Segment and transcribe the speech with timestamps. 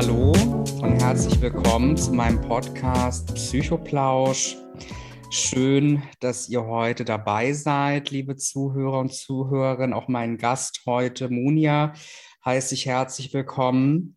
[0.00, 0.32] hallo
[0.80, 4.56] und herzlich willkommen zu meinem Podcast Psychoplausch.
[5.28, 9.92] Schön, dass ihr heute dabei seid, liebe Zuhörer und Zuhörerinnen.
[9.92, 11.92] Auch meinen Gast heute, Munia,
[12.46, 14.16] heiße ich herzlich willkommen.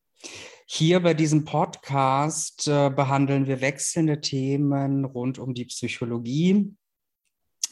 [0.68, 6.74] Hier bei diesem Podcast äh, behandeln wir wechselnde Themen rund um die Psychologie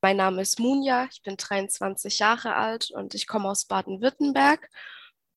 [0.00, 4.70] Mein Name ist Munja, ich bin 23 Jahre alt und ich komme aus Baden-Württemberg.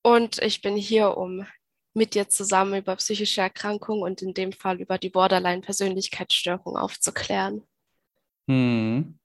[0.02, 1.46] Und ich bin hier, um
[1.94, 7.64] mit dir zusammen über psychische Erkrankungen und in dem Fall über die Borderline-Persönlichkeitsstörung aufzuklären.
[8.48, 9.20] Hm.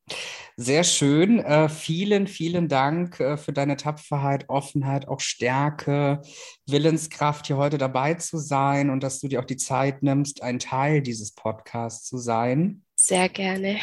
[0.58, 1.38] Sehr schön.
[1.40, 6.22] Äh, vielen, vielen Dank äh, für deine Tapferheit, Offenheit, auch Stärke,
[6.66, 10.58] Willenskraft, hier heute dabei zu sein und dass du dir auch die Zeit nimmst, ein
[10.58, 12.82] Teil dieses Podcasts zu sein.
[12.94, 13.78] Sehr gerne.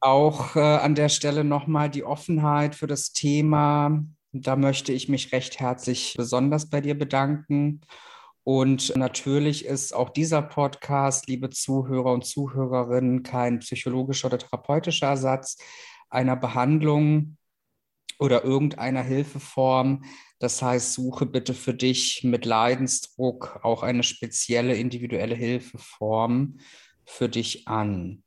[0.00, 4.04] Auch äh, an der Stelle nochmal die Offenheit für das Thema.
[4.32, 7.80] Da möchte ich mich recht herzlich besonders bei dir bedanken.
[8.44, 15.58] Und natürlich ist auch dieser Podcast, liebe Zuhörer und Zuhörerinnen, kein psychologischer oder therapeutischer Ersatz
[16.10, 17.36] einer Behandlung
[18.18, 20.04] oder irgendeiner Hilfeform.
[20.38, 26.58] Das heißt, suche bitte für dich mit Leidensdruck auch eine spezielle individuelle Hilfeform
[27.04, 28.22] für dich an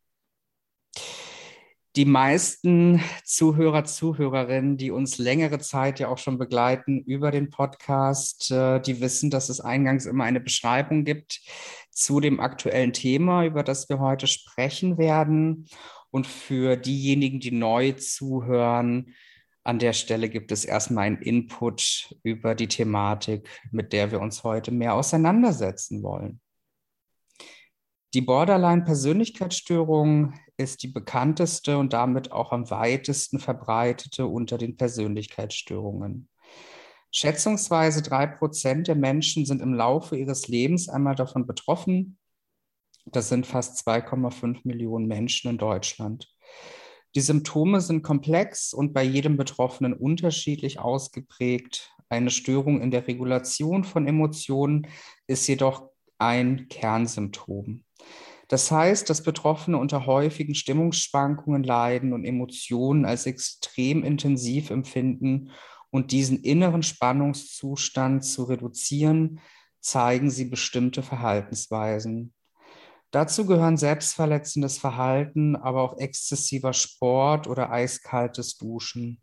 [1.96, 8.52] die meisten Zuhörer, Zuhörerinnen, die uns längere Zeit ja auch schon begleiten über den Podcast,
[8.52, 11.42] äh, die wissen, dass es eingangs immer eine Beschreibung gibt
[11.92, 15.68] zu dem aktuellen Thema, über das wir heute sprechen werden.
[16.12, 19.14] Und für diejenigen, die neu zuhören,
[19.64, 24.44] an der Stelle gibt es erstmal einen Input über die Thematik, mit der wir uns
[24.44, 26.40] heute mehr auseinandersetzen wollen.
[28.16, 36.30] Die Borderline-Persönlichkeitsstörung ist die bekannteste und damit auch am weitesten verbreitete unter den Persönlichkeitsstörungen.
[37.12, 42.18] Schätzungsweise drei Prozent der Menschen sind im Laufe ihres Lebens einmal davon betroffen.
[43.04, 46.34] Das sind fast 2,5 Millionen Menschen in Deutschland.
[47.16, 51.94] Die Symptome sind komplex und bei jedem Betroffenen unterschiedlich ausgeprägt.
[52.08, 54.88] Eine Störung in der Regulation von Emotionen
[55.28, 57.85] ist jedoch ein Kernsymptom.
[58.48, 65.52] Das heißt, dass Betroffene unter häufigen Stimmungsschwankungen leiden und Emotionen als extrem intensiv empfinden
[65.90, 69.40] und diesen inneren Spannungszustand zu reduzieren,
[69.80, 72.34] zeigen sie bestimmte Verhaltensweisen.
[73.12, 79.22] Dazu gehören selbstverletzendes Verhalten, aber auch exzessiver Sport oder eiskaltes Duschen.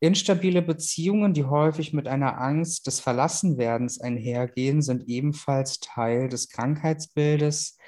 [0.00, 7.78] Instabile Beziehungen, die häufig mit einer Angst des Verlassenwerdens einhergehen, sind ebenfalls Teil des Krankheitsbildes,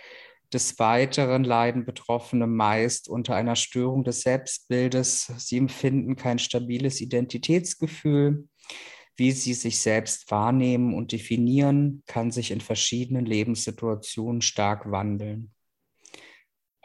[0.52, 5.32] des Weiteren leiden Betroffene meist unter einer Störung des Selbstbildes.
[5.38, 8.48] Sie empfinden kein stabiles Identitätsgefühl.
[9.16, 15.52] Wie sie sich selbst wahrnehmen und definieren, kann sich in verschiedenen Lebenssituationen stark wandeln.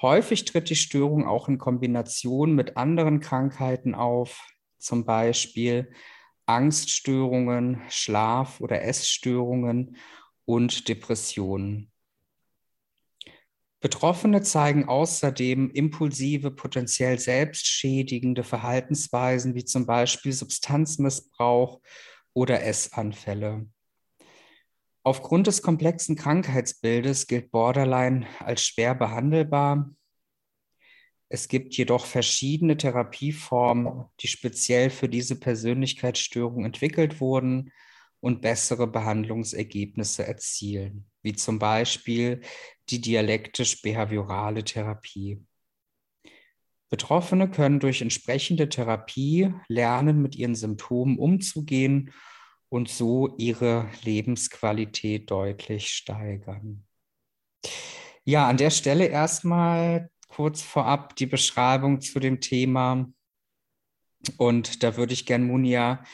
[0.01, 4.45] Häufig tritt die Störung auch in Kombination mit anderen Krankheiten auf,
[4.77, 5.91] zum Beispiel
[6.45, 9.97] Angststörungen, Schlaf- oder Essstörungen
[10.45, 11.91] und Depressionen.
[13.79, 21.79] Betroffene zeigen außerdem impulsive, potenziell selbstschädigende Verhaltensweisen wie zum Beispiel Substanzmissbrauch
[22.33, 23.67] oder Essanfälle.
[25.03, 29.89] Aufgrund des komplexen Krankheitsbildes gilt Borderline als schwer behandelbar.
[31.29, 37.71] Es gibt jedoch verschiedene Therapieformen, die speziell für diese Persönlichkeitsstörung entwickelt wurden
[38.19, 42.39] und bessere Behandlungsergebnisse erzielen, wie zum Beispiel
[42.89, 45.45] die dialektisch-behaviorale Therapie.
[46.89, 52.13] Betroffene können durch entsprechende Therapie lernen, mit ihren Symptomen umzugehen
[52.69, 56.85] und so ihre Lebensqualität deutlich steigern.
[58.23, 63.05] Ja, an der Stelle erstmal kurz vorab die Beschreibung zu dem Thema.
[64.37, 66.05] Und da würde ich gern Munia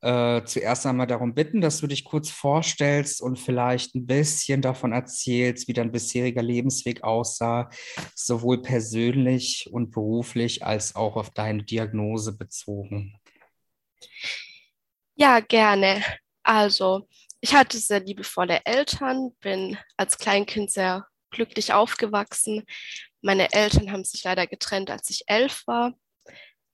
[0.00, 4.92] äh, zuerst einmal darum bitten, dass du dich kurz vorstellst und vielleicht ein bisschen davon
[4.92, 7.68] erzählst, wie dein bisheriger Lebensweg aussah,
[8.14, 13.18] sowohl persönlich und beruflich als auch auf deine Diagnose bezogen.
[15.16, 16.04] Ja, gerne.
[16.44, 17.08] Also,
[17.40, 22.64] ich hatte sehr liebevolle Eltern, bin als Kleinkind sehr glücklich aufgewachsen.
[23.20, 25.94] Meine Eltern haben sich leider getrennt, als ich elf war.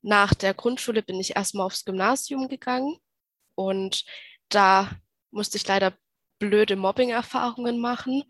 [0.03, 2.99] Nach der Grundschule bin ich erstmal aufs Gymnasium gegangen
[3.55, 4.05] und
[4.49, 4.91] da
[5.31, 5.93] musste ich leider
[6.39, 8.25] blöde Mobbing-Erfahrungen machen.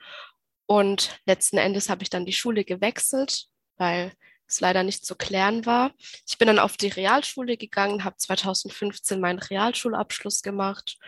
[0.66, 4.12] Und letzten Endes habe ich dann die Schule gewechselt, weil
[4.46, 5.92] es leider nicht zu klären war.
[6.26, 10.98] Ich bin dann auf die Realschule gegangen, habe 2015 meinen Realschulabschluss gemacht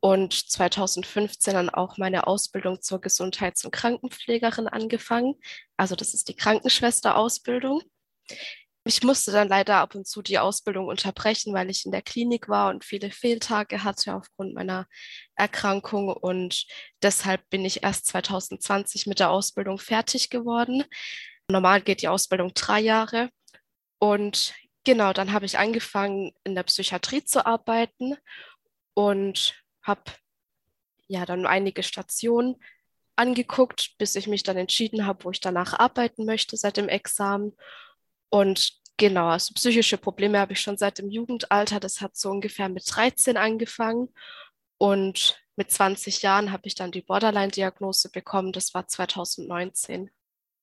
[0.00, 5.34] und 2015 dann auch meine Ausbildung zur Gesundheits- und Krankenpflegerin angefangen.
[5.76, 7.82] Also das ist die Krankenschwesterausbildung.
[8.86, 12.48] Ich musste dann leider ab und zu die Ausbildung unterbrechen, weil ich in der Klinik
[12.48, 14.86] war und viele Fehltage hatte aufgrund meiner
[15.36, 16.08] Erkrankung.
[16.08, 16.66] Und
[17.02, 20.84] deshalb bin ich erst 2020 mit der Ausbildung fertig geworden.
[21.50, 23.30] Normal geht die Ausbildung drei Jahre.
[23.98, 24.54] Und
[24.84, 28.16] genau, dann habe ich angefangen, in der Psychiatrie zu arbeiten
[28.92, 30.02] und habe
[31.06, 32.56] ja dann einige Stationen
[33.16, 37.56] angeguckt, bis ich mich dann entschieden habe, wo ich danach arbeiten möchte seit dem Examen.
[38.34, 41.78] Und genau, also psychische Probleme habe ich schon seit dem Jugendalter.
[41.78, 44.08] Das hat so ungefähr mit 13 angefangen.
[44.76, 48.50] Und mit 20 Jahren habe ich dann die Borderline-Diagnose bekommen.
[48.50, 50.10] Das war 2019.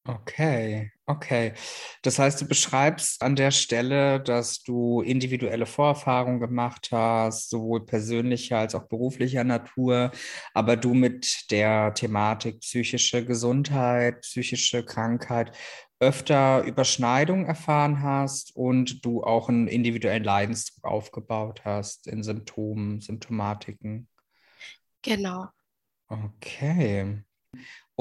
[0.05, 1.53] Okay, okay.
[2.01, 8.57] Das heißt, du beschreibst an der Stelle, dass du individuelle Vorerfahrungen gemacht hast, sowohl persönlicher
[8.57, 10.11] als auch beruflicher Natur,
[10.53, 15.55] aber du mit der Thematik psychische Gesundheit, psychische Krankheit
[16.01, 24.09] öfter Überschneidungen erfahren hast und du auch einen individuellen Leidensdruck aufgebaut hast in Symptomen, Symptomatiken.
[25.01, 25.47] Genau.
[26.09, 27.23] Okay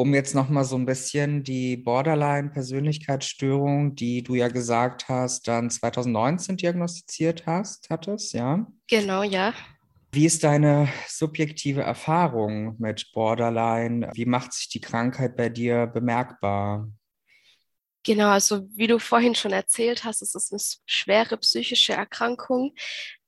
[0.01, 6.57] um jetzt nochmal so ein bisschen die Borderline-Persönlichkeitsstörung, die du ja gesagt hast, dann 2019
[6.57, 8.67] diagnostiziert hast, hattest, ja?
[8.89, 9.53] Genau, ja.
[10.13, 14.11] Wie ist deine subjektive Erfahrung mit Borderline?
[14.15, 16.89] Wie macht sich die Krankheit bei dir bemerkbar?
[18.03, 22.75] Genau, also wie du vorhin schon erzählt hast, es ist eine schwere psychische Erkrankung.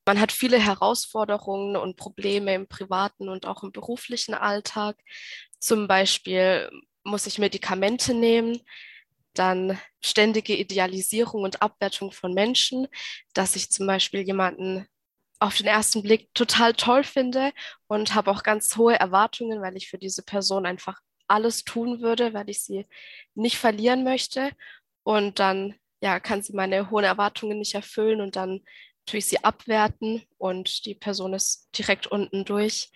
[0.05, 4.97] Man hat viele Herausforderungen und Probleme im privaten und auch im beruflichen Alltag.
[5.59, 6.69] Zum Beispiel
[7.03, 8.59] muss ich Medikamente nehmen,
[9.33, 12.87] dann ständige Idealisierung und Abwertung von Menschen,
[13.33, 14.87] dass ich zum Beispiel jemanden
[15.39, 17.51] auf den ersten Blick total toll finde
[17.87, 20.99] und habe auch ganz hohe Erwartungen, weil ich für diese Person einfach
[21.33, 22.85] alles tun würde, weil ich sie
[23.35, 24.51] nicht verlieren möchte.
[25.03, 28.61] Und dann ja, kann sie meine hohen Erwartungen nicht erfüllen und dann
[29.05, 32.89] tue ich sie abwerten und die Person ist direkt unten durch.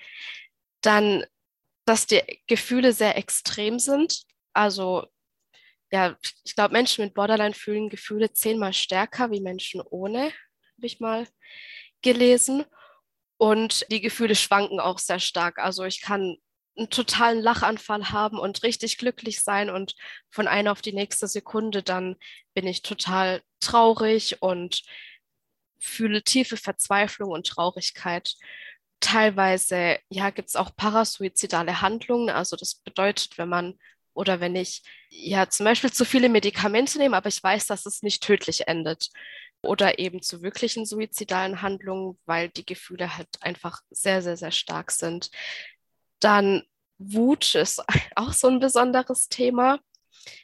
[0.82, 1.26] Dann
[1.88, 4.24] dass die Gefühle sehr extrem sind.
[4.54, 5.08] Also
[5.90, 11.00] ja, ich glaube, Menschen mit Borderline fühlen Gefühle zehnmal stärker wie Menschen ohne, habe ich
[11.00, 11.26] mal
[12.02, 12.66] gelesen.
[13.38, 15.60] Und die Gefühle schwanken auch sehr stark.
[15.60, 16.38] Also ich kann
[16.78, 19.96] einen totalen Lachanfall haben und richtig glücklich sein und
[20.30, 22.16] von einer auf die nächste Sekunde dann
[22.54, 24.84] bin ich total traurig und
[25.80, 28.36] fühle tiefe Verzweiflung und Traurigkeit
[29.00, 32.30] teilweise, ja, gibt es auch parasuizidale Handlungen.
[32.30, 33.80] Also das bedeutet, wenn man
[34.14, 38.02] oder wenn ich ja zum Beispiel zu viele Medikamente nehme, aber ich weiß, dass es
[38.02, 39.10] nicht tödlich endet.
[39.64, 44.92] Oder eben zu wirklichen suizidalen Handlungen, weil die Gefühle halt einfach sehr, sehr, sehr stark
[44.92, 45.30] sind.
[46.20, 46.64] Dann
[46.98, 47.84] Wut ist
[48.16, 49.80] auch so ein besonderes Thema.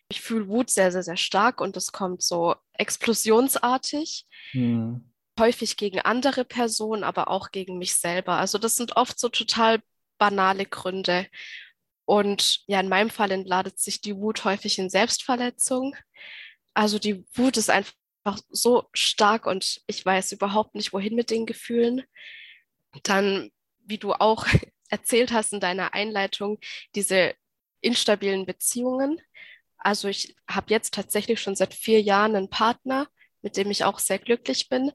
[0.08, 4.26] Ich fühle Wut sehr, sehr, sehr stark und es kommt so explosionsartig.
[4.52, 8.34] Hm häufig gegen andere Personen, aber auch gegen mich selber.
[8.34, 9.82] Also das sind oft so total
[10.18, 11.28] banale Gründe.
[12.06, 15.96] Und ja, in meinem Fall entladet sich die Wut häufig in Selbstverletzung.
[16.74, 17.94] Also die Wut ist einfach
[18.50, 22.04] so stark und ich weiß überhaupt nicht, wohin mit den Gefühlen.
[23.04, 24.46] Dann, wie du auch
[24.94, 26.60] erzählt hast in deiner Einleitung,
[26.96, 27.34] diese
[27.82, 29.20] instabilen Beziehungen.
[29.78, 33.08] Also ich habe jetzt tatsächlich schon seit vier Jahren einen Partner,
[33.42, 34.92] mit dem ich auch sehr glücklich bin.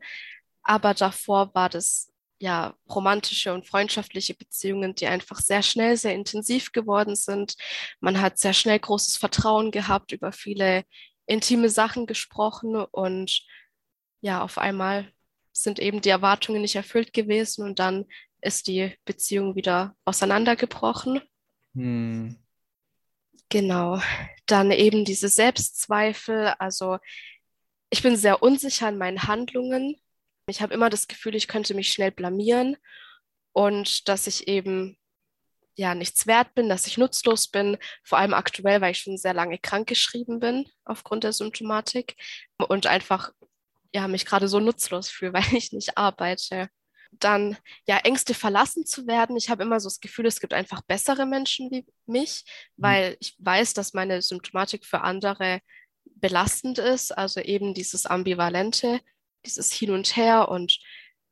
[0.62, 6.70] Aber davor war das ja romantische und freundschaftliche Beziehungen, die einfach sehr schnell, sehr intensiv
[6.70, 7.56] geworden sind.
[7.98, 10.84] Man hat sehr schnell großes Vertrauen gehabt über viele
[11.26, 13.42] intime Sachen gesprochen und
[14.20, 15.12] ja, auf einmal
[15.52, 18.06] sind eben die Erwartungen nicht erfüllt gewesen und dann
[18.40, 21.20] ist die Beziehung wieder auseinandergebrochen.
[21.74, 22.36] Hm.
[23.48, 24.00] Genau.
[24.46, 26.54] Dann eben diese Selbstzweifel.
[26.58, 26.98] Also
[27.90, 29.96] ich bin sehr unsicher in meinen Handlungen.
[30.46, 32.76] Ich habe immer das Gefühl, ich könnte mich schnell blamieren
[33.52, 34.98] und dass ich eben
[35.76, 39.34] ja nichts wert bin, dass ich nutzlos bin, vor allem aktuell, weil ich schon sehr
[39.34, 42.16] lange krankgeschrieben bin aufgrund der Symptomatik
[42.56, 43.32] und einfach
[43.94, 46.68] ja mich gerade so nutzlos fühle, weil ich nicht arbeite.
[47.10, 49.36] Dann ja Ängste verlassen zu werden.
[49.36, 52.44] Ich habe immer so das Gefühl, es gibt einfach bessere Menschen wie mich,
[52.76, 52.82] mhm.
[52.82, 55.60] weil ich weiß, dass meine Symptomatik für andere
[56.04, 59.00] belastend ist, also eben dieses ambivalente,
[59.44, 60.78] dieses Hin und Her und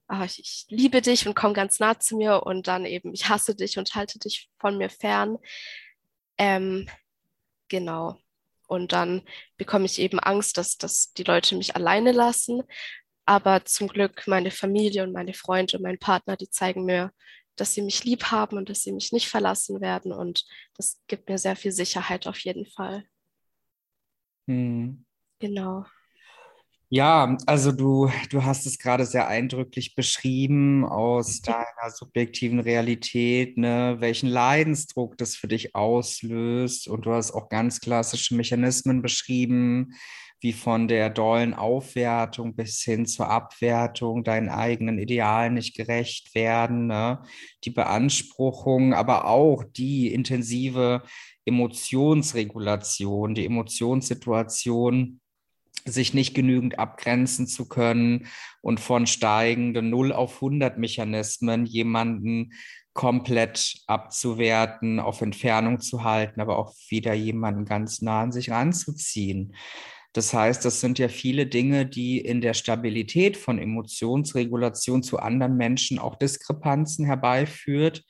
[0.08, 3.28] ah, ich, ich, liebe dich und komm ganz nah zu mir und dann eben, ich
[3.28, 5.38] hasse dich und halte dich von mir fern.
[6.38, 6.88] Ähm,
[7.68, 8.18] genau.
[8.68, 9.22] Und dann
[9.56, 12.62] bekomme ich eben Angst, dass, dass die Leute mich alleine lassen.
[13.26, 17.12] Aber zum Glück meine Familie und meine Freunde und mein Partner, die zeigen mir,
[17.56, 20.12] dass sie mich lieb haben und dass sie mich nicht verlassen werden.
[20.12, 20.44] Und
[20.76, 23.04] das gibt mir sehr viel Sicherheit auf jeden Fall.
[24.46, 25.04] Hm.
[25.40, 25.84] Genau.
[26.88, 33.96] Ja, also du, du hast es gerade sehr eindrücklich beschrieben aus deiner subjektiven Realität, ne,
[33.98, 36.86] welchen Leidensdruck das für dich auslöst.
[36.86, 39.94] Und du hast auch ganz klassische Mechanismen beschrieben,
[40.40, 46.86] wie von der dollen Aufwertung bis hin zur Abwertung, deinen eigenen Idealen nicht gerecht werden,
[46.86, 47.22] ne?
[47.64, 51.02] die Beanspruchung, aber auch die intensive
[51.44, 55.20] Emotionsregulation, die Emotionssituation
[55.84, 58.26] sich nicht genügend abgrenzen zu können
[58.60, 62.52] und von steigenden 0 auf 100 Mechanismen jemanden
[62.92, 69.54] komplett abzuwerten, auf Entfernung zu halten, aber auch wieder jemanden ganz nah an sich ranzuziehen.
[70.16, 75.58] Das heißt, das sind ja viele Dinge, die in der Stabilität von Emotionsregulation zu anderen
[75.58, 78.02] Menschen auch Diskrepanzen herbeiführt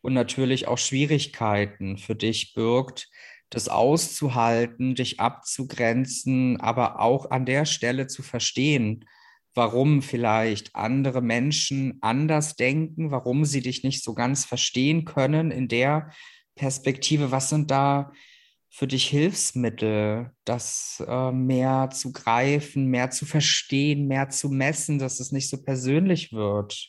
[0.00, 3.08] und natürlich auch Schwierigkeiten für dich birgt,
[3.48, 9.04] das auszuhalten, dich abzugrenzen, aber auch an der Stelle zu verstehen,
[9.54, 15.68] warum vielleicht andere Menschen anders denken, warum sie dich nicht so ganz verstehen können in
[15.68, 16.10] der
[16.56, 17.30] Perspektive.
[17.30, 18.10] Was sind da
[18.74, 25.20] für dich Hilfsmittel, das äh, mehr zu greifen, mehr zu verstehen, mehr zu messen, dass
[25.20, 26.88] es nicht so persönlich wird?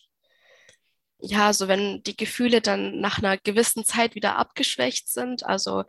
[1.19, 5.83] Ja, also wenn die Gefühle dann nach einer gewissen Zeit wieder abgeschwächt sind, also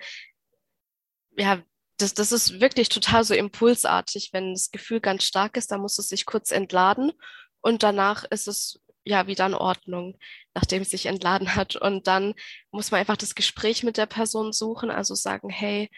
[1.36, 1.62] ja,
[1.98, 4.30] das, das ist wirklich total so impulsartig.
[4.32, 7.12] Wenn das Gefühl ganz stark ist, dann muss es sich kurz entladen
[7.60, 10.18] und danach ist es ja wieder in Ordnung,
[10.54, 11.76] nachdem es sich entladen hat.
[11.76, 12.34] Und dann
[12.70, 15.90] muss man einfach das Gespräch mit der Person suchen, also sagen, hey,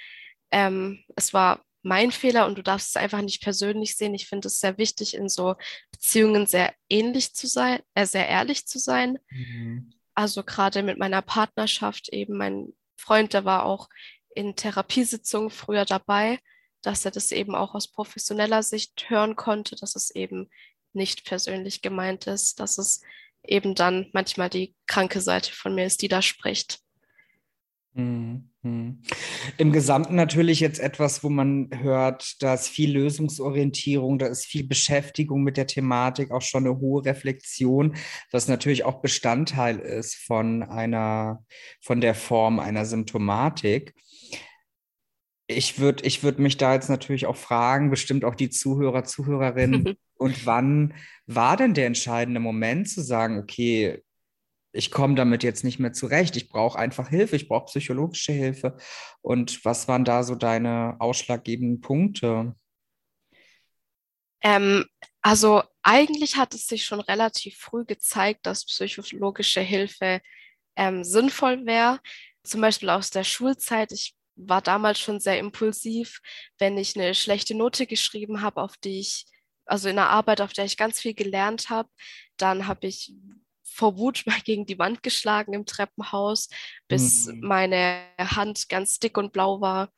[0.51, 4.15] ähm, es war mein Fehler und du darfst es einfach nicht persönlich sehen.
[4.15, 5.55] Ich finde es sehr wichtig, in so
[5.93, 9.19] Beziehungen sehr ähnlich zu sein, äh, sehr ehrlich zu sein.
[9.31, 9.93] Mhm.
[10.15, 13.89] Also gerade mit meiner Partnerschaft eben, mein Freund, der war auch
[14.35, 16.41] in Therapiesitzungen früher dabei,
[16.83, 20.51] dass er das eben auch aus professioneller Sicht hören konnte, dass es eben
[20.97, 23.03] nicht persönlich gemeint ist, dass es
[23.45, 26.81] eben dann manchmal die kranke Seite von mir ist, die da spricht.
[27.97, 28.51] Mhm.
[29.57, 34.67] Im Gesamten natürlich jetzt etwas, wo man hört, da ist viel Lösungsorientierung, da ist viel
[34.67, 37.97] Beschäftigung mit der Thematik, auch schon eine hohe Reflexion,
[38.33, 41.43] was natürlich auch Bestandteil ist von einer,
[41.81, 43.95] von der Form einer Symptomatik.
[45.49, 49.97] Ich würde ich würd mich da jetzt natürlich auch fragen, bestimmt auch die Zuhörer, Zuhörerinnen,
[50.19, 50.95] und wann
[51.27, 54.03] war denn der entscheidende Moment zu sagen, okay,
[54.73, 58.77] ich komme damit jetzt nicht mehr zurecht, ich brauche einfach Hilfe, ich brauche psychologische Hilfe.
[59.23, 62.55] Und was waren da so deine ausschlaggebenden Punkte?
[64.43, 64.85] Ähm,
[65.23, 70.21] also eigentlich hat es sich schon relativ früh gezeigt, dass psychologische Hilfe
[70.77, 72.01] ähm, sinnvoll wäre.
[72.45, 73.93] Zum Beispiel aus der Schulzeit.
[73.93, 76.21] Ich war damals schon sehr impulsiv,
[76.59, 79.27] wenn ich eine schlechte Note geschrieben habe, auf die ich,
[79.65, 81.89] also in einer Arbeit, auf der ich ganz viel gelernt habe,
[82.37, 83.15] dann habe ich
[83.65, 86.49] vor Wut mal gegen die Wand geschlagen im Treppenhaus,
[86.89, 87.41] bis mhm.
[87.41, 89.91] meine Hand ganz dick und blau war.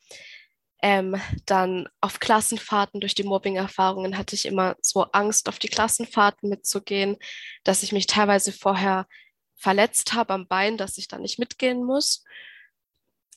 [0.80, 6.49] Ähm, dann auf Klassenfahrten durch die Mobbing-Erfahrungen hatte ich immer so Angst, auf die Klassenfahrten
[6.49, 7.16] mitzugehen,
[7.64, 9.09] dass ich mich teilweise vorher
[9.57, 12.23] verletzt habe am Bein, dass ich da nicht mitgehen muss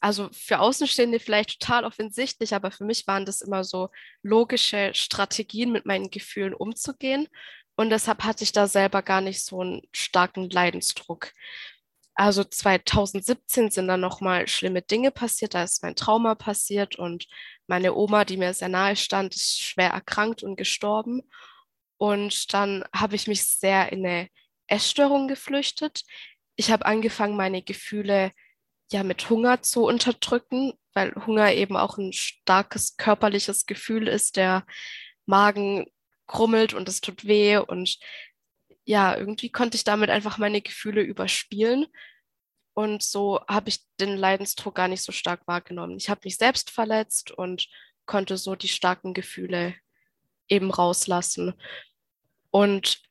[0.02, 3.90] also für Außenstehende vielleicht total offensichtlich, aber für mich waren das immer so
[4.24, 7.28] logische Strategien, mit meinen Gefühlen umzugehen.
[7.76, 11.32] Und deshalb hatte ich da selber gar nicht so einen starken Leidensdruck.
[12.16, 17.28] Also 2017 sind dann nochmal schlimme Dinge passiert, da ist mein Trauma passiert und
[17.68, 21.22] meine Oma, die mir sehr nahe stand, ist schwer erkrankt und gestorben.
[21.98, 24.30] Und dann habe ich mich sehr in eine
[24.68, 26.04] Essstörung geflüchtet.
[26.56, 28.32] Ich habe angefangen, meine Gefühle
[28.92, 34.36] ja mit Hunger zu unterdrücken, weil Hunger eben auch ein starkes körperliches Gefühl ist.
[34.36, 34.66] Der
[35.26, 35.86] Magen
[36.28, 38.00] krummelt und es tut weh und
[38.84, 41.88] ja, irgendwie konnte ich damit einfach meine Gefühle überspielen.
[42.74, 45.98] Und so habe ich den Leidensdruck gar nicht so stark wahrgenommen.
[45.98, 47.68] Ich habe mich selbst verletzt und
[48.06, 49.76] konnte so die starken Gefühle
[50.48, 51.54] eben rauslassen.
[52.50, 53.02] Und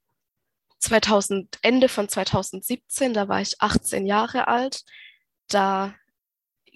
[0.79, 4.83] 2000, Ende von 2017, da war ich 18 Jahre alt,
[5.55, 5.95] da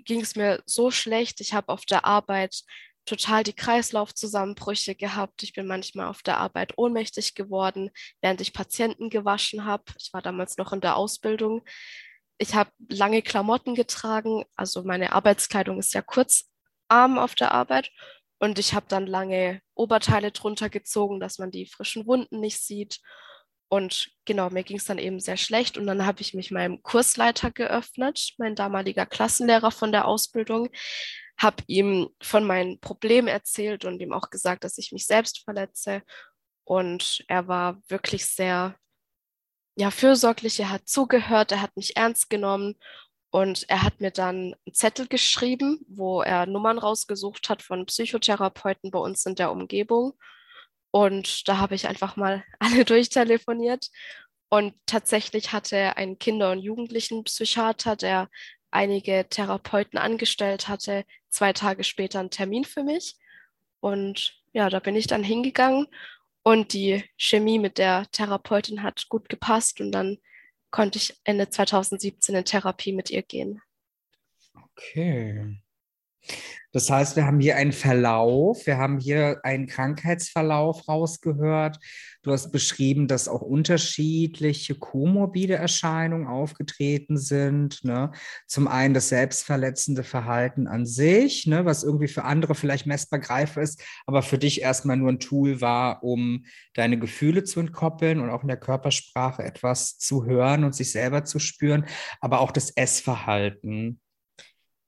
[0.05, 1.41] ging es mir so schlecht.
[1.41, 2.63] Ich habe auf der Arbeit
[3.07, 5.43] total die Kreislaufzusammenbrüche gehabt.
[5.43, 7.91] Ich bin manchmal auf der Arbeit ohnmächtig geworden,
[8.21, 9.85] während ich Patienten gewaschen habe.
[9.99, 11.63] Ich war damals noch in der Ausbildung.
[12.39, 17.91] Ich habe lange Klamotten getragen, also meine Arbeitskleidung ist ja kurzarm auf der Arbeit
[18.39, 23.01] und ich habe dann lange Oberteile drunter gezogen, dass man die frischen Wunden nicht sieht.
[23.75, 25.77] Und genau, mir ging es dann eben sehr schlecht.
[25.77, 30.69] Und dann habe ich mich meinem Kursleiter geöffnet, mein damaliger Klassenlehrer von der Ausbildung,
[31.37, 36.03] habe ihm von meinen Problemen erzählt und ihm auch gesagt, dass ich mich selbst verletze.
[36.63, 38.77] Und er war wirklich sehr
[39.75, 42.77] ja, fürsorglich, er hat zugehört, er hat mich ernst genommen
[43.31, 48.93] und er hat mir dann einen Zettel geschrieben, wo er Nummern rausgesucht hat von Psychotherapeuten
[48.93, 50.17] bei uns in der Umgebung.
[50.95, 53.91] Und da habe ich einfach mal alle durchtelefoniert.
[54.49, 58.29] Und tatsächlich hatte ein Kinder- und Jugendlichenpsychiater, der
[58.71, 63.17] einige Therapeuten angestellt hatte, zwei Tage später einen Termin für mich.
[63.81, 65.89] Und ja, da bin ich dann hingegangen
[66.45, 70.19] und die Chemie mit der Therapeutin hat gut gepasst und dann
[70.71, 73.61] konnte ich Ende 2017 in Therapie mit ihr gehen.
[74.63, 75.59] Okay.
[76.75, 81.79] Das heißt, wir haben hier einen Verlauf, wir haben hier einen Krankheitsverlauf rausgehört.
[82.23, 87.85] Du hast beschrieben, dass auch unterschiedliche komorbide Erscheinungen aufgetreten sind.
[87.85, 88.11] Ne?
[88.49, 91.65] Zum einen das selbstverletzende Verhalten an sich, ne?
[91.65, 95.61] was irgendwie für andere vielleicht messbar greifbar ist, aber für dich erstmal nur ein Tool
[95.61, 100.75] war, um deine Gefühle zu entkoppeln und auch in der Körpersprache etwas zu hören und
[100.75, 101.87] sich selber zu spüren,
[102.21, 104.01] aber auch das Essverhalten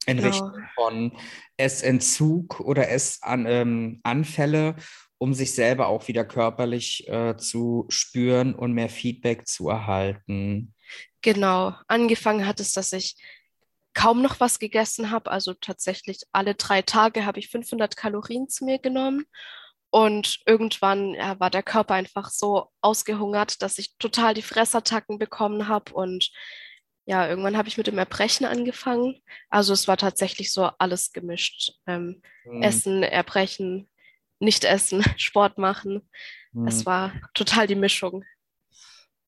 [0.06, 0.28] in genau.
[0.28, 1.12] Richtung von
[1.56, 4.74] Essentzug oder Essanfälle, ähm,
[5.18, 10.74] um sich selber auch wieder körperlich äh, zu spüren und mehr Feedback zu erhalten.
[11.22, 11.74] Genau.
[11.88, 13.16] Angefangen hat es, dass ich
[13.94, 15.30] kaum noch was gegessen habe.
[15.30, 19.24] Also tatsächlich alle drei Tage habe ich 500 Kalorien zu mir genommen.
[19.90, 25.68] Und irgendwann ja, war der Körper einfach so ausgehungert, dass ich total die Fressattacken bekommen
[25.68, 26.30] habe und
[27.06, 29.22] ja, irgendwann habe ich mit dem Erbrechen angefangen.
[29.48, 31.72] Also es war tatsächlich so alles gemischt.
[31.86, 32.62] Ähm, mhm.
[32.62, 33.88] Essen, Erbrechen,
[34.40, 36.08] nicht essen, Sport machen.
[36.52, 36.66] Mhm.
[36.66, 38.24] Es war total die Mischung.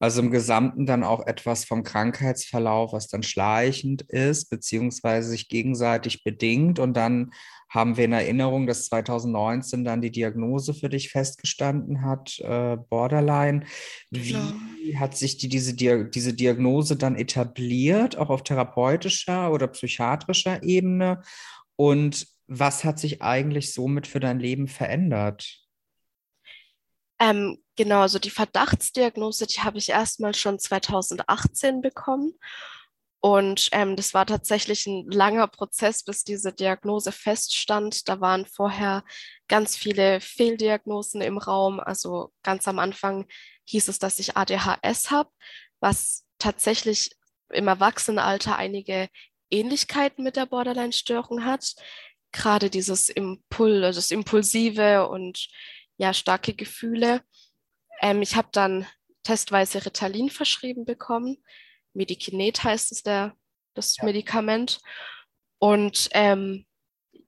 [0.01, 6.25] Also im Gesamten dann auch etwas vom Krankheitsverlauf, was dann schleichend ist, beziehungsweise sich gegenseitig
[6.25, 6.79] bedingt.
[6.79, 7.33] Und dann
[7.69, 13.65] haben wir in Erinnerung, dass 2019 dann die Diagnose für dich festgestanden hat, äh, Borderline.
[14.11, 15.01] Wie genau.
[15.01, 21.23] hat sich die, diese, diese Diagnose dann etabliert, auch auf therapeutischer oder psychiatrischer Ebene?
[21.77, 25.61] Und was hat sich eigentlich somit für dein Leben verändert?
[27.21, 32.33] Ähm, genau, also die Verdachtsdiagnose, die habe ich erstmal schon 2018 bekommen.
[33.21, 38.09] Und ähm, das war tatsächlich ein langer Prozess, bis diese Diagnose feststand.
[38.09, 39.03] Da waren vorher
[39.49, 41.81] ganz viele Fehldiagnosen im Raum.
[41.81, 43.27] Also ganz am Anfang
[43.65, 45.31] hieß es, dass ich ADHS habe,
[45.81, 47.11] was tatsächlich
[47.51, 49.09] im Erwachsenenalter einige
[49.51, 51.75] Ähnlichkeiten mit der Borderline-Störung hat.
[52.31, 55.49] Gerade dieses Impul, das Impulsive und
[55.97, 57.23] ja, starke Gefühle.
[58.01, 58.87] Ähm, ich habe dann
[59.25, 61.39] testweise Ritalin verschrieben bekommen.
[61.99, 63.35] Medikinet heißt es der,
[63.75, 64.05] das ja.
[64.05, 64.81] Medikament.
[65.59, 66.65] Und ähm,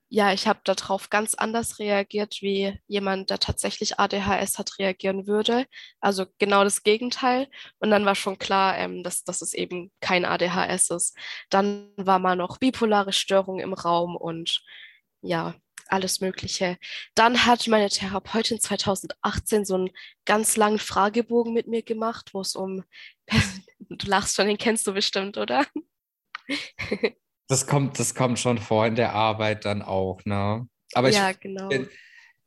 [0.09, 5.67] ja, ich habe darauf ganz anders reagiert, wie jemand, der tatsächlich ADHS hat, reagieren würde.
[6.01, 7.49] Also genau das Gegenteil.
[7.79, 11.17] Und dann war schon klar, ähm, dass, dass es eben kein ADHS ist.
[11.49, 14.63] Dann war mal noch bipolare Störung im Raum und
[15.23, 15.55] ja,
[15.87, 16.77] alles Mögliche.
[17.15, 19.91] Dann hat meine Therapeutin 2018 so einen
[20.25, 22.85] ganz langen Fragebogen mit mir gemacht, wo es um,
[23.91, 25.67] du lachst schon, den kennst du bestimmt, oder?
[27.49, 30.67] das kommt, das kommt schon vor in der Arbeit dann auch, ne?
[30.95, 31.69] Aber ja, genau.
[31.69, 31.89] Bin,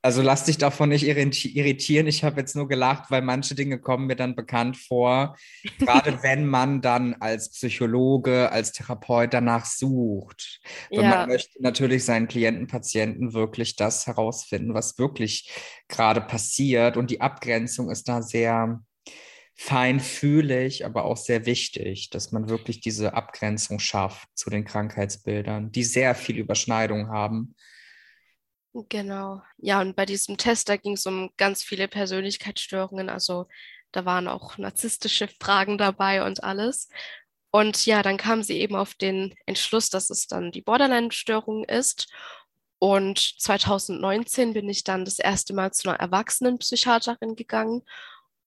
[0.01, 2.07] Also lass dich davon nicht irritieren.
[2.07, 5.37] Ich habe jetzt nur gelacht, weil manche Dinge kommen mir dann bekannt vor.
[5.79, 10.59] Gerade wenn man dann als Psychologe, als Therapeut danach sucht.
[10.89, 11.09] Wenn ja.
[11.09, 15.49] man möchte natürlich seinen Klienten, Patienten wirklich das herausfinden, was wirklich
[15.87, 16.97] gerade passiert.
[16.97, 18.83] Und die Abgrenzung ist da sehr
[19.55, 25.83] feinfühlig, aber auch sehr wichtig, dass man wirklich diese Abgrenzung schafft zu den Krankheitsbildern, die
[25.83, 27.55] sehr viel Überschneidung haben
[28.89, 29.43] Genau.
[29.57, 33.07] Ja, und bei diesem Test, da ging es um ganz viele Persönlichkeitsstörungen.
[33.09, 33.47] Also
[33.91, 36.89] da waren auch narzisstische Fragen dabei und alles.
[37.51, 42.11] Und ja, dann kam sie eben auf den Entschluss, dass es dann die Borderline-Störung ist.
[42.79, 47.83] Und 2019 bin ich dann das erste Mal zu einer Erwachsenenpsychiaterin gegangen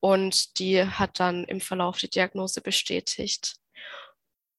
[0.07, 3.57] und die hat dann im Verlauf die Diagnose bestätigt.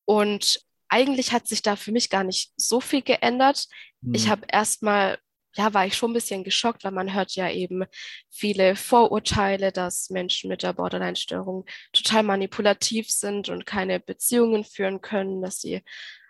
[0.04, 3.70] Und eigentlich hat sich da für mich gar nicht so viel geändert.
[4.02, 4.14] Mhm.
[4.14, 5.18] Ich habe erstmal
[5.56, 7.86] ja, war ich schon ein bisschen geschockt, weil man hört ja eben
[8.30, 15.42] viele Vorurteile, dass Menschen mit der Borderline-Störung total manipulativ sind und keine Beziehungen führen können,
[15.42, 15.82] dass sie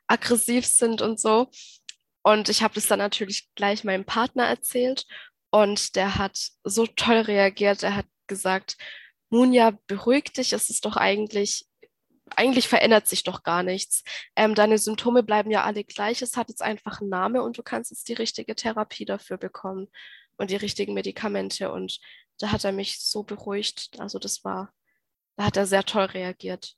[0.05, 1.49] aggressiv sind und so.
[2.21, 5.07] Und ich habe das dann natürlich gleich meinem Partner erzählt
[5.49, 7.81] und der hat so toll reagiert.
[7.81, 8.77] Er hat gesagt,
[9.29, 11.67] Munja, beruhig dich, es ist doch eigentlich
[12.35, 14.03] eigentlich verändert sich doch gar nichts.
[14.35, 16.21] Ähm, deine Symptome bleiben ja alle gleich.
[16.21, 19.87] Es hat jetzt einfach einen Namen und du kannst jetzt die richtige Therapie dafür bekommen
[20.37, 21.71] und die richtigen Medikamente.
[21.71, 21.99] Und
[22.39, 23.91] da hat er mich so beruhigt.
[23.99, 24.73] Also das war,
[25.37, 26.75] da hat er sehr toll reagiert.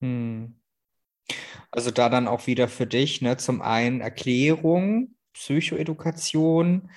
[0.00, 0.60] Hm.
[1.70, 6.90] Also da dann auch wieder für dich, ne, zum einen Erklärung, Psychoedukation,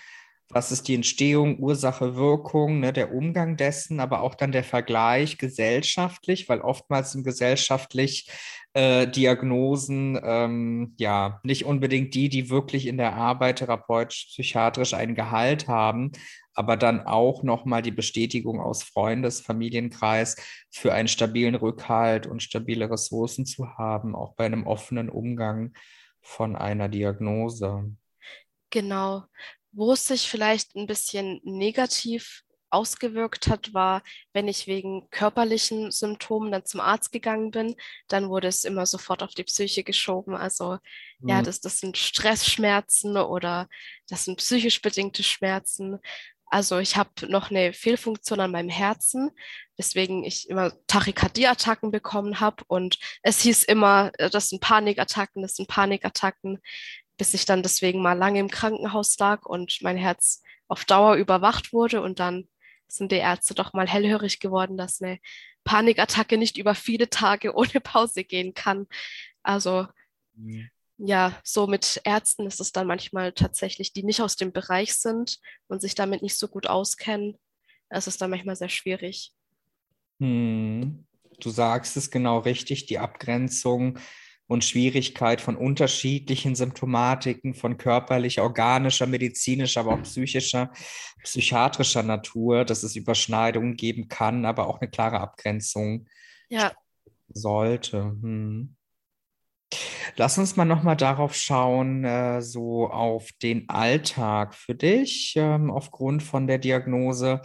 [0.50, 5.38] was ist die Entstehung, Ursache, Wirkung, ne, der Umgang dessen, aber auch dann der Vergleich
[5.38, 8.30] gesellschaftlich, weil oftmals sind gesellschaftlich
[8.74, 15.16] äh, Diagnosen ähm, ja nicht unbedingt die, die wirklich in der Arbeit therapeutisch, psychiatrisch einen
[15.16, 16.12] Gehalt haben,
[16.54, 20.36] aber dann auch nochmal die Bestätigung aus Freundes, Familienkreis
[20.70, 25.74] für einen stabilen Rückhalt und stabile Ressourcen zu haben, auch bei einem offenen Umgang
[26.22, 27.96] von einer Diagnose.
[28.72, 29.24] Genau.
[29.76, 36.52] Wo es sich vielleicht ein bisschen negativ ausgewirkt hat, war, wenn ich wegen körperlichen Symptomen
[36.52, 37.76] dann zum Arzt gegangen bin,
[38.08, 40.36] dann wurde es immer sofort auf die Psyche geschoben.
[40.36, 40.78] Also
[41.20, 41.30] mhm.
[41.30, 43.70] ja, das, das sind Stressschmerzen oder
[44.10, 46.00] das sind psychisch bedingte Schmerzen.
[46.48, 49.32] Also ich habe noch eine Fehlfunktion an meinem Herzen,
[49.78, 52.64] weswegen ich immer Tachykardie-Attacken bekommen habe.
[52.68, 56.60] Und es hieß immer, äh, das sind Panikattacken, das sind Panikattacken
[57.18, 61.74] bis ich dann deswegen mal lange im Krankenhaus lag und mein Herz auf Dauer überwacht
[61.74, 62.02] wurde.
[62.02, 62.48] Und dann
[62.88, 65.20] sind die Ärzte doch mal hellhörig geworden, dass eine
[65.64, 68.88] Panikattacke nicht über viele Tage ohne Pause gehen kann.
[69.44, 69.88] Also
[70.36, 70.70] mhm.
[70.98, 75.40] ja, so mit Ärzten ist es dann manchmal tatsächlich, die nicht aus dem Bereich sind
[75.68, 77.38] und sich damit nicht so gut auskennen.
[77.90, 79.34] Es ist dann manchmal sehr schwierig.
[80.20, 81.06] Hm.
[81.40, 84.00] Du sagst es genau richtig, die Abgrenzung
[84.48, 90.72] und Schwierigkeit von unterschiedlichen Symptomatiken, von körperlicher, organischer, medizinischer, aber auch psychischer,
[91.24, 96.08] psychiatrischer Natur, dass es Überschneidungen geben kann, aber auch eine klare Abgrenzung
[96.50, 96.72] ja.
[97.30, 98.04] sollte.
[98.04, 98.76] Hm.
[100.16, 106.22] Lass uns mal nochmal darauf schauen, äh, so auf den Alltag für dich ähm, aufgrund
[106.22, 107.42] von der Diagnose.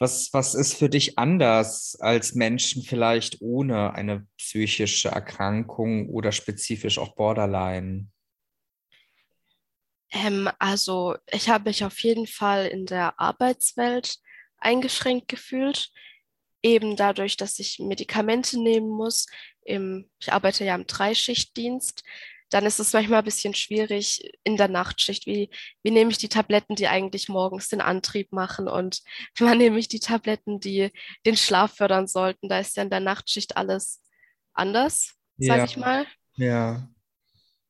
[0.00, 6.98] Was, was ist für dich anders als Menschen vielleicht ohne eine psychische Erkrankung oder spezifisch
[6.98, 8.08] auch Borderline?
[10.10, 14.16] Ähm, also ich habe mich auf jeden Fall in der Arbeitswelt
[14.58, 15.90] eingeschränkt gefühlt,
[16.62, 19.26] eben dadurch, dass ich Medikamente nehmen muss.
[19.64, 22.02] Im, ich arbeite ja im Dreischichtdienst
[22.54, 25.26] dann ist es manchmal ein bisschen schwierig in der Nachtschicht.
[25.26, 25.50] Wie,
[25.82, 29.02] wie nehme ich die Tabletten, die eigentlich morgens den Antrieb machen und
[29.40, 30.92] wann nehme ich die Tabletten, die
[31.26, 32.48] den Schlaf fördern sollten?
[32.48, 34.00] Da ist ja in der Nachtschicht alles
[34.52, 35.64] anders, sage ja.
[35.64, 36.06] ich mal.
[36.36, 36.88] Ja.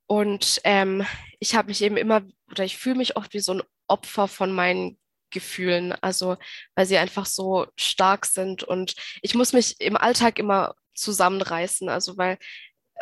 [0.06, 1.06] Und ähm,
[1.40, 2.20] ich habe mich eben immer,
[2.50, 4.98] oder ich fühle mich oft wie so ein Opfer von meinen
[5.30, 6.36] Gefühlen, also
[6.74, 12.18] weil sie einfach so stark sind und ich muss mich im Alltag immer zusammenreißen, also
[12.18, 12.36] weil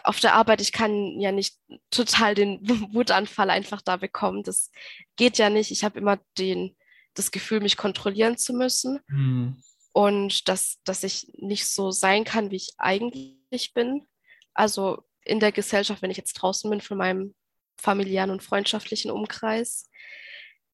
[0.04, 1.58] auf der Arbeit, ich kann ja nicht
[1.90, 2.60] total den
[2.92, 4.42] Wutanfall einfach da bekommen.
[4.42, 4.70] Das
[5.16, 5.70] geht ja nicht.
[5.70, 6.76] Ich habe immer den,
[7.14, 9.00] das Gefühl, mich kontrollieren zu müssen.
[9.08, 9.62] Mhm.
[9.92, 14.06] Und dass, dass ich nicht so sein kann, wie ich eigentlich bin.
[14.54, 17.34] Also in der Gesellschaft, wenn ich jetzt draußen bin von meinem
[17.76, 19.88] familiären und freundschaftlichen Umkreis.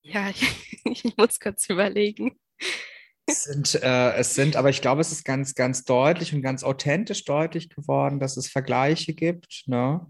[0.03, 0.43] Ja, ich,
[0.85, 2.39] ich muss kurz überlegen.
[3.29, 6.65] Es sind, äh, es sind, aber ich glaube, es ist ganz, ganz deutlich und ganz
[6.65, 9.65] authentisch deutlich geworden, dass es Vergleiche gibt.
[9.67, 10.07] Ne?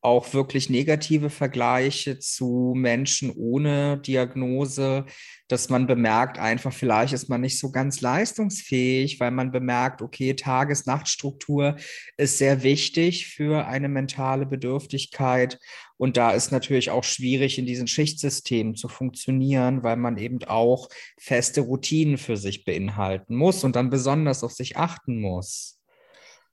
[0.00, 5.06] Auch wirklich negative Vergleiche zu Menschen ohne Diagnose,
[5.48, 10.34] dass man bemerkt, einfach vielleicht ist man nicht so ganz leistungsfähig, weil man bemerkt, okay,
[10.34, 11.76] Tages-Nacht-Struktur
[12.16, 15.58] ist sehr wichtig für eine mentale Bedürftigkeit.
[15.96, 20.88] Und da ist natürlich auch schwierig, in diesen Schichtsystemen zu funktionieren, weil man eben auch
[21.18, 25.80] feste Routinen für sich beinhalten muss und dann besonders auf sich achten muss.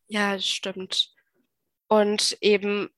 [0.08, 1.12] Ja, stimmt.
[1.88, 2.90] Und eben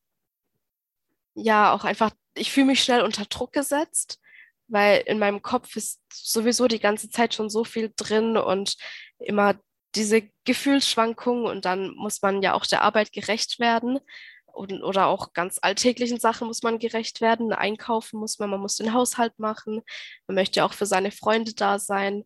[1.37, 4.19] ja auch einfach, ich fühle mich schnell unter Druck gesetzt,
[4.67, 8.75] weil in meinem Kopf ist sowieso die ganze Zeit schon so viel drin und
[9.19, 9.55] immer
[9.95, 13.99] diese Gefühlsschwankungen und dann muss man ja auch der Arbeit gerecht werden
[14.45, 17.53] und, oder auch ganz alltäglichen Sachen muss man gerecht werden.
[17.53, 19.81] Einkaufen muss man, man muss den Haushalt machen,
[20.27, 22.23] man möchte auch für seine Freunde da sein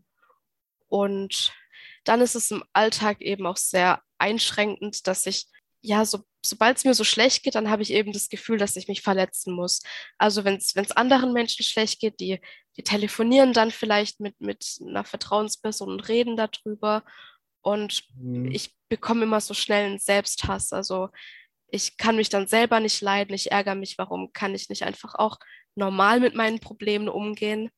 [0.87, 1.53] und
[2.03, 5.47] dann ist es im Alltag eben auch sehr einschränkend, dass ich
[5.81, 8.75] ja so sobald es mir so schlecht geht, dann habe ich eben das Gefühl, dass
[8.75, 9.81] ich mich verletzen muss.
[10.17, 12.39] Also wenn es anderen Menschen schlecht geht, die,
[12.77, 17.03] die telefonieren dann vielleicht mit, mit einer Vertrauensperson und reden darüber.
[17.61, 18.51] Und mhm.
[18.51, 20.73] ich bekomme immer so schnell einen Selbsthass.
[20.73, 21.09] Also
[21.67, 25.15] ich kann mich dann selber nicht leiden, ich ärgere mich, warum kann ich nicht einfach
[25.15, 25.37] auch
[25.75, 27.69] normal mit meinen Problemen umgehen.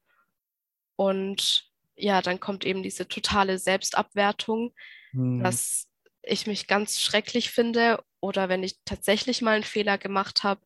[0.95, 4.73] Und ja, dann kommt eben diese totale Selbstabwertung,
[5.11, 5.43] mhm.
[5.43, 5.89] dass
[6.23, 10.61] ich mich ganz schrecklich finde oder wenn ich tatsächlich mal einen Fehler gemacht habe,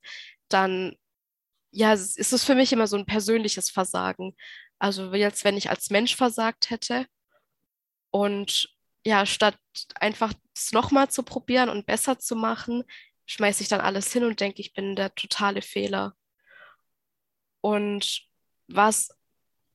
[0.48, 0.96] dann
[1.72, 4.36] ja, ist es für mich immer so ein persönliches Versagen.
[4.80, 7.08] Also jetzt, wenn ich als Mensch versagt hätte
[8.12, 8.70] und
[9.06, 9.58] ja, statt
[9.96, 12.84] einfach es nochmal zu probieren und besser zu machen,
[13.26, 16.14] schmeiße ich dann alles hin und denke, ich bin der totale Fehler.
[17.62, 18.22] Und
[18.68, 19.10] was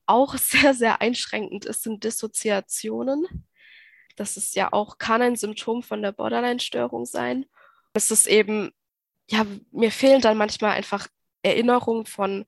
[0.05, 3.45] auch sehr, sehr einschränkend ist, sind Dissoziationen.
[4.15, 7.45] Das ist ja auch, kann ein Symptom von der Borderline-Störung sein.
[7.93, 8.71] Es ist eben,
[9.29, 11.07] ja, mir fehlen dann manchmal einfach
[11.43, 12.45] Erinnerungen von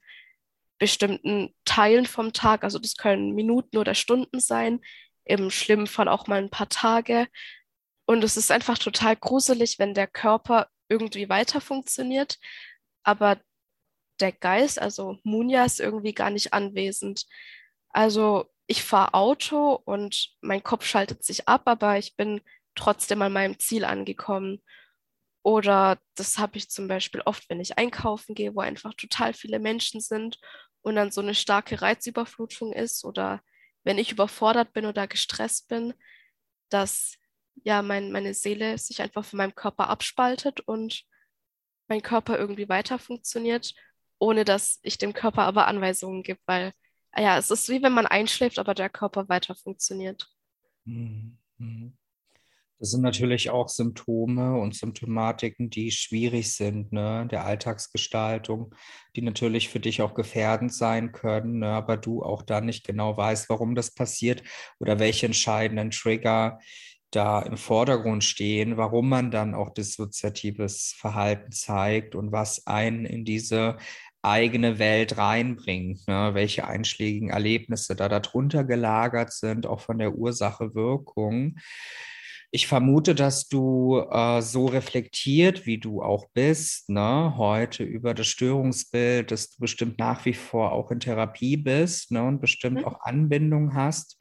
[0.79, 2.63] bestimmten Teilen vom Tag.
[2.63, 4.81] Also das können Minuten oder Stunden sein,
[5.23, 7.27] im schlimmen Fall auch mal ein paar Tage.
[8.05, 12.37] Und es ist einfach total gruselig, wenn der Körper irgendwie weiter funktioniert,
[13.03, 13.39] aber
[14.19, 17.25] der Geist, also Munja, ist irgendwie gar nicht anwesend.
[17.89, 22.41] Also ich fahre Auto und mein Kopf schaltet sich ab, aber ich bin
[22.75, 24.61] trotzdem an meinem Ziel angekommen.
[25.45, 29.59] Oder das habe ich zum Beispiel oft, wenn ich einkaufen gehe, wo einfach total viele
[29.59, 30.39] Menschen sind
[30.81, 33.05] und dann so eine starke Reizüberflutung ist.
[33.05, 33.43] Oder
[33.83, 35.93] wenn ich überfordert bin oder gestresst bin,
[36.69, 37.17] dass
[37.63, 41.03] ja mein, meine Seele sich einfach von meinem Körper abspaltet und
[41.87, 43.75] mein Körper irgendwie weiter funktioniert,
[44.17, 46.73] ohne dass ich dem Körper aber Anweisungen gebe, weil
[47.15, 50.27] ja, es ist wie wenn man einschläft, aber der Körper weiter funktioniert.
[50.85, 51.37] Mhm.
[52.79, 58.75] Das sind natürlich auch Symptome und Symptomatiken, die schwierig sind, ne, der Alltagsgestaltung,
[59.15, 63.15] die natürlich für dich auch gefährdend sein können, ne, aber du auch dann nicht genau
[63.15, 64.43] weißt, warum das passiert
[64.79, 66.59] oder welche entscheidenden Trigger
[67.11, 73.23] da im Vordergrund stehen, warum man dann auch dissoziatives Verhalten zeigt und was einen in
[73.23, 73.77] diese
[74.21, 76.31] eigene Welt reinbringt, ne?
[76.33, 81.57] welche einschlägigen Erlebnisse da darunter gelagert sind, auch von der Ursache-Wirkung.
[82.51, 88.27] Ich vermute, dass du äh, so reflektiert, wie du auch bist, ne, heute über das
[88.27, 92.85] Störungsbild, dass du bestimmt nach wie vor auch in Therapie bist ne, und bestimmt mhm.
[92.85, 94.17] auch Anbindung hast.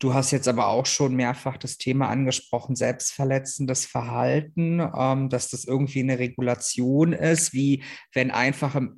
[0.00, 5.64] Du hast jetzt aber auch schon mehrfach das Thema angesprochen, selbstverletzendes Verhalten, ähm, dass das
[5.64, 7.82] irgendwie eine Regulation ist, wie
[8.14, 8.90] wenn einfache,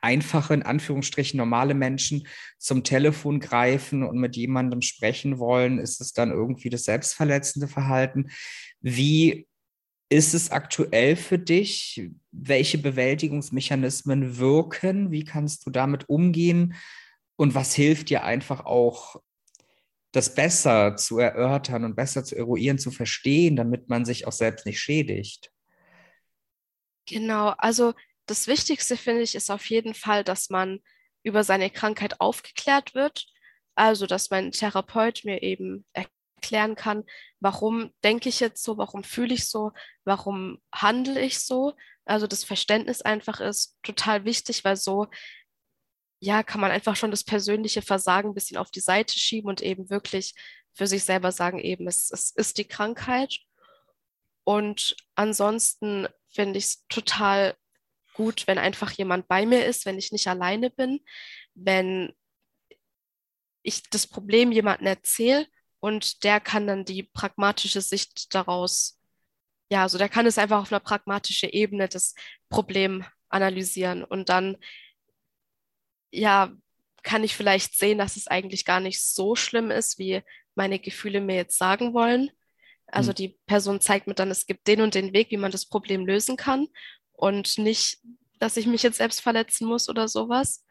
[0.00, 2.26] einfache, in Anführungsstrichen, normale Menschen
[2.58, 8.30] zum Telefon greifen und mit jemandem sprechen wollen, ist es dann irgendwie das selbstverletzende Verhalten.
[8.80, 9.46] Wie
[10.08, 12.10] ist es aktuell für dich?
[12.32, 15.10] Welche Bewältigungsmechanismen wirken?
[15.10, 16.74] Wie kannst du damit umgehen?
[17.36, 19.16] Und was hilft dir einfach auch
[20.12, 24.66] das besser zu erörtern und besser zu eruieren, zu verstehen, damit man sich auch selbst
[24.66, 25.52] nicht schädigt.
[27.06, 27.94] Genau, also
[28.28, 30.80] das Wichtigste finde ich ist auf jeden Fall, dass man
[31.22, 33.26] über seine Krankheit aufgeklärt wird.
[33.74, 37.04] Also, dass mein Therapeut mir eben erklären kann,
[37.40, 39.72] warum denke ich jetzt so, warum fühle ich so,
[40.04, 41.74] warum handle ich so.
[42.04, 45.08] Also das Verständnis einfach ist total wichtig, weil so
[46.20, 49.62] ja, kann man einfach schon das persönliche Versagen ein bisschen auf die Seite schieben und
[49.62, 50.34] eben wirklich
[50.72, 53.38] für sich selber sagen, eben, es, es ist die Krankheit.
[54.44, 57.56] Und ansonsten finde ich es total
[58.18, 61.00] gut, wenn einfach jemand bei mir ist, wenn ich nicht alleine bin,
[61.54, 62.12] wenn
[63.62, 65.46] ich das Problem jemandem erzähle
[65.78, 68.98] und der kann dann die pragmatische Sicht daraus
[69.70, 72.14] ja, also der kann es einfach auf einer pragmatischen Ebene das
[72.48, 74.56] Problem analysieren und dann,
[76.10, 76.52] ja,
[77.02, 80.22] kann ich vielleicht sehen, dass es eigentlich gar nicht so schlimm ist, wie
[80.54, 82.30] meine Gefühle mir jetzt sagen wollen.
[82.86, 83.14] Also mhm.
[83.16, 86.06] die Person zeigt mir dann, es gibt den und den Weg, wie man das Problem
[86.06, 86.66] lösen kann
[87.18, 87.98] und nicht,
[88.38, 90.64] dass ich mich jetzt selbst verletzen muss oder sowas.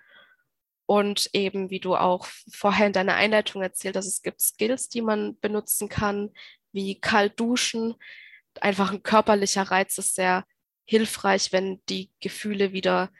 [0.86, 5.02] Und eben, wie du auch vorher in deiner Einleitung erzählt hast, es gibt Skills, die
[5.02, 6.32] man benutzen kann,
[6.72, 7.96] wie kalt duschen.
[8.62, 10.46] Einfach ein körperlicher Reiz ist sehr
[10.86, 13.12] hilfreich, wenn die Gefühle wieder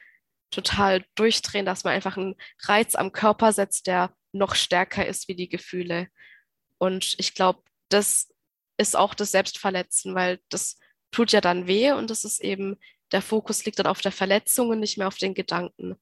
[0.50, 5.36] total durchdrehen, dass man einfach einen Reiz am Körper setzt, der noch stärker ist wie
[5.36, 6.08] die Gefühle.
[6.78, 8.34] Und ich glaube, das
[8.78, 10.80] ist auch das Selbstverletzen, weil das
[11.12, 12.78] tut ja dann weh und das ist eben,
[13.12, 15.96] der Fokus liegt dann auf der Verletzung und nicht mehr auf den Gedanken.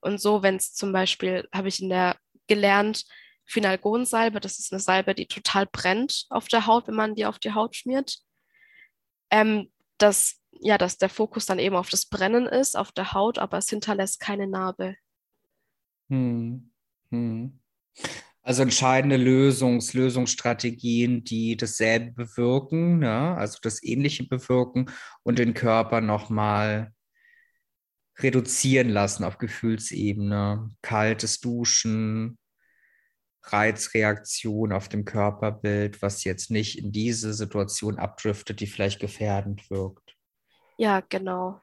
[0.00, 3.04] Und so, wenn es zum Beispiel, habe ich in der gelernt,
[3.46, 7.38] Finalgonsalbe, das ist eine Salbe, die total brennt auf der Haut, wenn man die auf
[7.38, 8.18] die Haut schmiert.
[9.30, 13.38] Ähm, dass, ja, dass der Fokus dann eben auf das Brennen ist, auf der Haut,
[13.38, 14.96] aber es hinterlässt keine Narbe.
[16.08, 16.70] Hm.
[17.10, 17.58] Hm.
[18.46, 23.36] Also entscheidende Lösungs Lösungsstrategien, die dasselbe bewirken, ne?
[23.36, 24.88] also das Ähnliche bewirken
[25.24, 26.92] und den Körper nochmal
[28.20, 30.70] reduzieren lassen auf Gefühlsebene.
[30.80, 32.38] Kaltes Duschen,
[33.42, 40.16] Reizreaktion auf dem Körperbild, was jetzt nicht in diese Situation abdriftet, die vielleicht gefährdend wirkt.
[40.78, 41.60] Ja, genau.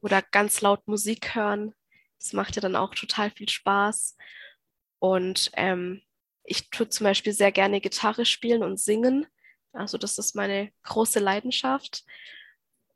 [0.00, 1.72] Oder ganz laut Musik hören.
[2.18, 4.16] Das macht ja dann auch total viel Spaß.
[4.98, 6.02] Und ähm,
[6.44, 9.26] ich tue zum Beispiel sehr gerne Gitarre spielen und singen.
[9.72, 12.04] Also das ist meine große Leidenschaft.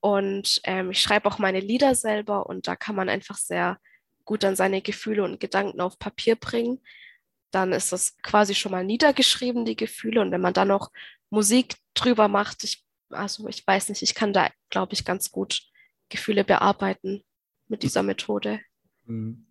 [0.00, 3.78] Und ähm, ich schreibe auch meine Lieder selber und da kann man einfach sehr
[4.24, 6.80] gut dann seine Gefühle und Gedanken auf Papier bringen.
[7.50, 10.20] Dann ist das quasi schon mal niedergeschrieben, die Gefühle.
[10.22, 10.90] Und wenn man dann noch
[11.28, 15.62] Musik drüber macht, ich, also ich weiß nicht, ich kann da, glaube ich, ganz gut
[16.08, 17.24] Gefühle bearbeiten
[17.68, 18.60] mit dieser Methode.
[19.04, 19.46] Mhm.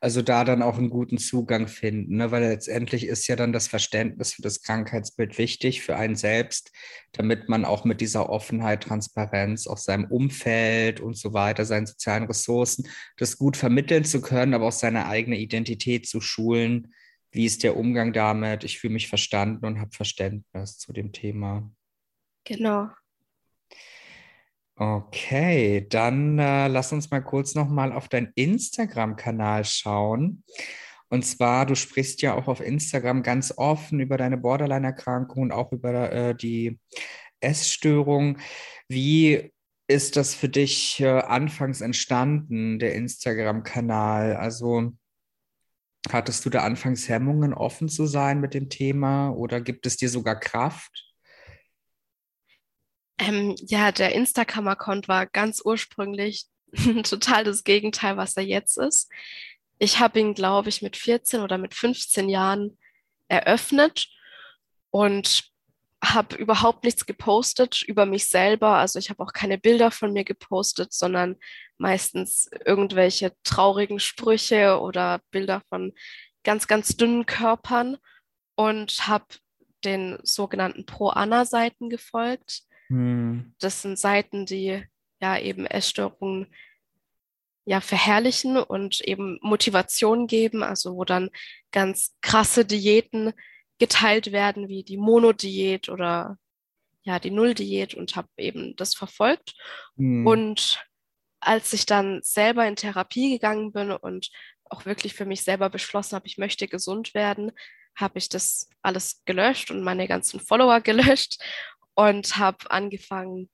[0.00, 2.30] Also da dann auch einen guten Zugang finden, ne?
[2.30, 6.70] weil letztendlich ist ja dann das Verständnis für das Krankheitsbild wichtig für einen selbst,
[7.12, 12.24] damit man auch mit dieser Offenheit, Transparenz auch seinem Umfeld und so weiter, seinen sozialen
[12.24, 16.92] Ressourcen, das gut vermitteln zu können, aber auch seine eigene Identität zu schulen.
[17.30, 18.64] Wie ist der Umgang damit?
[18.64, 21.70] Ich fühle mich verstanden und habe Verständnis zu dem Thema.
[22.44, 22.90] Genau.
[24.78, 30.44] Okay, dann äh, lass uns mal kurz nochmal auf deinen Instagram-Kanal schauen.
[31.08, 35.72] Und zwar, du sprichst ja auch auf Instagram ganz offen über deine Borderline-Erkrankung und auch
[35.72, 36.78] über äh, die
[37.40, 38.38] Essstörung.
[38.86, 39.50] Wie
[39.88, 44.36] ist das für dich äh, anfangs entstanden, der Instagram-Kanal?
[44.36, 44.92] Also
[46.10, 50.10] hattest du da anfangs Hemmungen, offen zu sein mit dem Thema oder gibt es dir
[50.10, 51.15] sogar Kraft?
[53.18, 56.46] Ähm, ja, der Instagram-Account war ganz ursprünglich
[57.02, 59.10] total das Gegenteil, was er jetzt ist.
[59.78, 62.78] Ich habe ihn, glaube ich, mit 14 oder mit 15 Jahren
[63.28, 64.08] eröffnet
[64.90, 65.50] und
[66.02, 68.76] habe überhaupt nichts gepostet über mich selber.
[68.76, 71.36] Also ich habe auch keine Bilder von mir gepostet, sondern
[71.78, 75.92] meistens irgendwelche traurigen Sprüche oder Bilder von
[76.44, 77.96] ganz, ganz dünnen Körpern
[78.54, 79.26] und habe
[79.84, 82.62] den sogenannten Pro-Anna-Seiten gefolgt.
[82.88, 83.54] Hm.
[83.58, 84.82] Das sind Seiten, die
[85.20, 86.46] ja eben Essstörungen
[87.64, 91.30] ja verherrlichen und eben Motivation geben, also wo dann
[91.72, 93.32] ganz krasse Diäten
[93.78, 96.38] geteilt werden, wie die Mono-Diät oder
[97.02, 99.54] ja die Null-Diät und habe eben das verfolgt.
[99.96, 100.26] Hm.
[100.26, 100.84] Und
[101.40, 104.30] als ich dann selber in Therapie gegangen bin und
[104.64, 107.52] auch wirklich für mich selber beschlossen habe, ich möchte gesund werden,
[107.96, 111.42] habe ich das alles gelöscht und meine ganzen Follower gelöscht
[111.96, 113.50] und habe angefangen,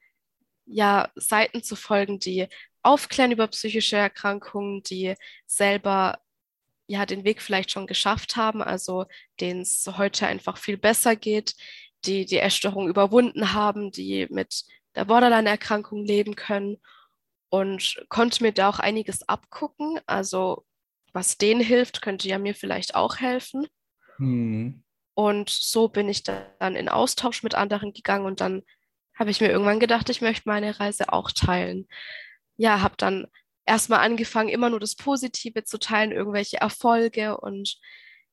[0.67, 2.49] ja, Seiten zu folgen, die
[2.83, 5.15] aufklären über psychische Erkrankungen, die
[5.47, 6.19] selber
[6.87, 9.07] ja den Weg vielleicht schon geschafft haben, also
[9.41, 11.55] denen es heute einfach viel besser geht,
[12.05, 14.65] die die Essstörung überwunden haben, die mit
[14.97, 16.79] der Borderline-Erkrankung leben können
[17.49, 20.01] und konnte mir da auch einiges abgucken.
[20.07, 20.65] Also
[21.13, 23.69] was denen hilft, könnte ja mir vielleicht auch helfen.
[24.17, 24.83] Hm.
[25.15, 28.63] Und so bin ich dann in Austausch mit anderen gegangen und dann
[29.19, 31.87] habe ich mir irgendwann gedacht, ich möchte meine Reise auch teilen.
[32.57, 33.27] Ja, habe dann
[33.67, 37.79] erstmal angefangen, immer nur das Positive zu teilen, irgendwelche Erfolge und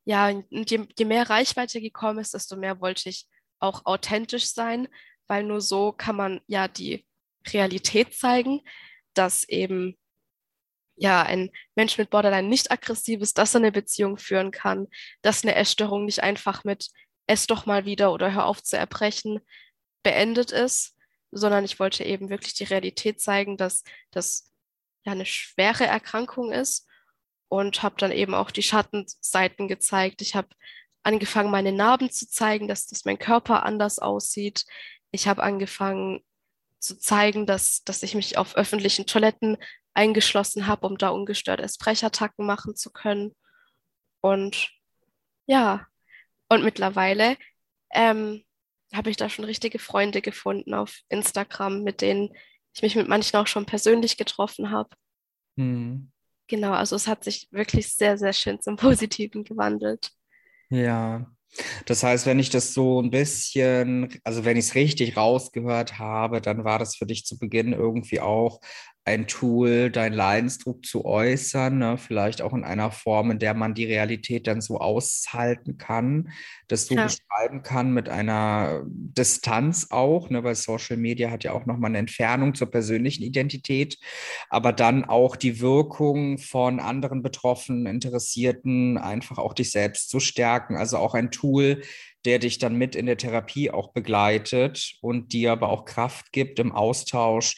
[0.06, 3.28] ja, je, je mehr Reichweite gekommen ist, desto mehr wollte ich
[3.60, 4.88] auch authentisch sein,
[5.28, 7.06] weil nur so kann man ja die
[7.54, 8.62] Realität zeigen,
[9.14, 9.99] dass eben
[11.00, 14.88] ja, ein Mensch mit Borderline nicht aggressiv ist, dass er eine Beziehung führen kann,
[15.22, 16.90] dass eine Essstörung nicht einfach mit
[17.26, 19.40] ess doch mal wieder oder hör auf zu erbrechen
[20.04, 20.98] beendet ist,
[21.32, 24.52] sondern ich wollte eben wirklich die Realität zeigen, dass das
[25.06, 26.86] ja eine schwere Erkrankung ist
[27.48, 30.22] und habe dann eben auch die Schattenseiten gezeigt.
[30.22, 30.50] Ich habe
[31.04, 34.66] angefangen, meine Narben zu zeigen, dass, dass mein Körper anders aussieht.
[35.12, 36.24] Ich habe angefangen
[36.80, 39.58] zu zeigen, dass, dass ich mich auf öffentlichen Toiletten
[39.94, 43.36] eingeschlossen habe, um da ungestört Esprechattacken machen zu können.
[44.22, 44.70] Und
[45.46, 45.88] ja,
[46.50, 47.38] und mittlerweile
[47.92, 48.44] ähm,
[48.94, 52.30] habe ich da schon richtige Freunde gefunden auf Instagram, mit denen
[52.74, 54.90] ich mich mit manchen auch schon persönlich getroffen habe.
[55.58, 56.12] Hm.
[56.48, 60.12] Genau, also es hat sich wirklich sehr, sehr schön zum Positiven gewandelt.
[60.70, 61.26] Ja,
[61.86, 66.42] das heißt, wenn ich das so ein bisschen, also wenn ich es richtig rausgehört habe,
[66.42, 68.60] dann war das für dich zu Beginn irgendwie auch
[69.10, 71.98] ein Tool, deinen Leidensdruck zu äußern, ne?
[71.98, 76.32] vielleicht auch in einer Form, in der man die Realität dann so aushalten kann,
[76.68, 77.06] dass du ja.
[77.06, 80.44] beschreiben kann mit einer Distanz auch, ne?
[80.44, 83.98] weil Social Media hat ja auch nochmal eine Entfernung zur persönlichen Identität,
[84.50, 90.78] aber dann auch die Wirkung von anderen Betroffenen, Interessierten, einfach auch dich selbst zu stärken,
[90.78, 91.82] also auch ein Tool,
[92.26, 96.60] der dich dann mit in der Therapie auch begleitet und dir aber auch Kraft gibt
[96.60, 97.56] im Austausch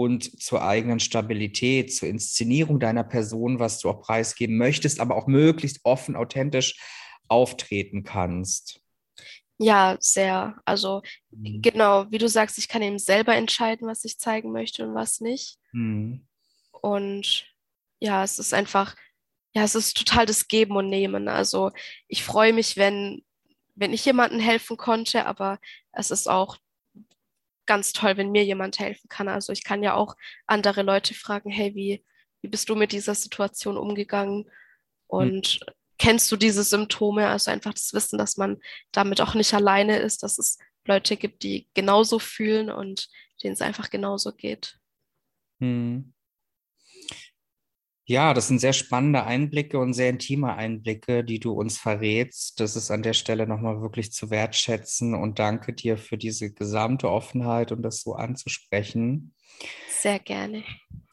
[0.00, 5.26] und zur eigenen Stabilität, zur Inszenierung deiner Person, was du auch preisgeben möchtest, aber auch
[5.26, 6.80] möglichst offen, authentisch
[7.28, 8.80] auftreten kannst.
[9.58, 10.56] Ja, sehr.
[10.64, 11.60] Also mhm.
[11.60, 15.20] genau, wie du sagst, ich kann eben selber entscheiden, was ich zeigen möchte und was
[15.20, 15.58] nicht.
[15.72, 16.26] Mhm.
[16.80, 17.44] Und
[17.98, 18.96] ja, es ist einfach,
[19.52, 21.28] ja, es ist total das Geben und Nehmen.
[21.28, 21.72] Also
[22.08, 23.22] ich freue mich, wenn,
[23.74, 25.58] wenn ich jemandem helfen konnte, aber
[25.92, 26.56] es ist auch
[27.70, 29.28] ganz toll, wenn mir jemand helfen kann.
[29.28, 30.16] Also ich kann ja auch
[30.48, 32.04] andere Leute fragen, hey, wie,
[32.42, 34.50] wie bist du mit dieser Situation umgegangen?
[35.06, 35.72] Und mhm.
[35.96, 37.28] kennst du diese Symptome?
[37.28, 38.58] Also einfach das Wissen, dass man
[38.90, 43.08] damit auch nicht alleine ist, dass es Leute gibt, die genauso fühlen und
[43.40, 44.76] denen es einfach genauso geht.
[45.60, 46.12] Mhm.
[48.10, 52.58] Ja, das sind sehr spannende Einblicke und sehr intime Einblicke, die du uns verrätst.
[52.58, 57.08] Das ist an der Stelle nochmal wirklich zu wertschätzen und danke dir für diese gesamte
[57.08, 59.32] Offenheit und das so anzusprechen.
[59.88, 60.64] Sehr gerne.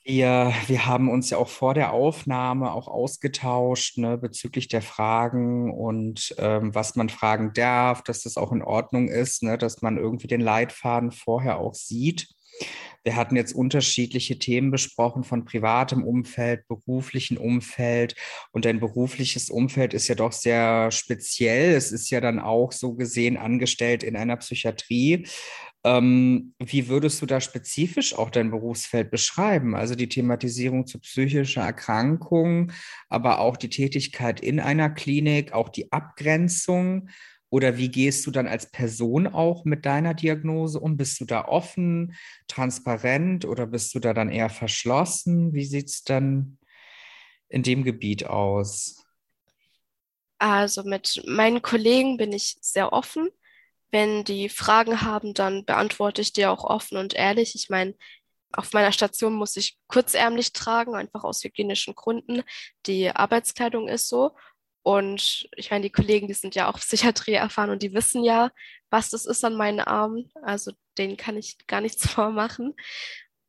[0.05, 5.71] Wir, wir haben uns ja auch vor der Aufnahme auch ausgetauscht ne, bezüglich der Fragen
[5.71, 9.97] und ähm, was man fragen darf, dass das auch in Ordnung ist, ne, dass man
[9.97, 12.27] irgendwie den Leitfaden vorher auch sieht.
[13.03, 18.15] Wir hatten jetzt unterschiedliche Themen besprochen von privatem Umfeld, beruflichen Umfeld.
[18.51, 21.73] Und dein berufliches Umfeld ist ja doch sehr speziell.
[21.73, 25.25] Es ist ja dann auch so gesehen angestellt in einer Psychiatrie.
[25.85, 29.73] Ähm, wie würdest du da spezifisch auch dein Berufsfeld beschreiben?
[29.73, 32.73] Also die Thematisierung zu psychischer Erkrankung,
[33.07, 37.07] aber auch die Tätigkeit in einer Klinik, auch die Abgrenzung
[37.49, 40.97] oder wie gehst du dann als Person auch mit deiner Diagnose um?
[40.97, 42.13] Bist du da offen,
[42.47, 45.53] transparent oder bist du da dann eher verschlossen?
[45.53, 46.57] Wie sieht es dann
[47.47, 49.05] in dem Gebiet aus?
[50.39, 53.29] Also mit meinen Kollegen bin ich sehr offen.
[53.89, 57.55] Wenn die Fragen haben, dann beantworte ich dir auch offen und ehrlich.
[57.55, 57.95] Ich meine,
[58.51, 62.43] auf meiner Station muss ich kurzärmlich tragen, einfach aus hygienischen Gründen.
[62.85, 64.35] Die Arbeitskleidung ist so.
[64.87, 68.51] Und ich meine, die Kollegen, die sind ja auch Psychiatrie erfahren und die wissen ja,
[68.89, 70.31] was das ist an meinen Armen.
[70.43, 72.73] Also denen kann ich gar nichts vormachen.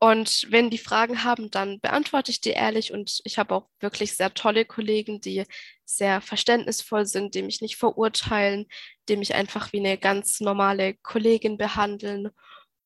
[0.01, 2.93] Und wenn die Fragen haben, dann beantworte ich die ehrlich.
[2.93, 5.45] Und ich habe auch wirklich sehr tolle Kollegen, die
[5.85, 8.67] sehr verständnisvoll sind, die mich nicht verurteilen,
[9.09, 12.31] die mich einfach wie eine ganz normale Kollegin behandeln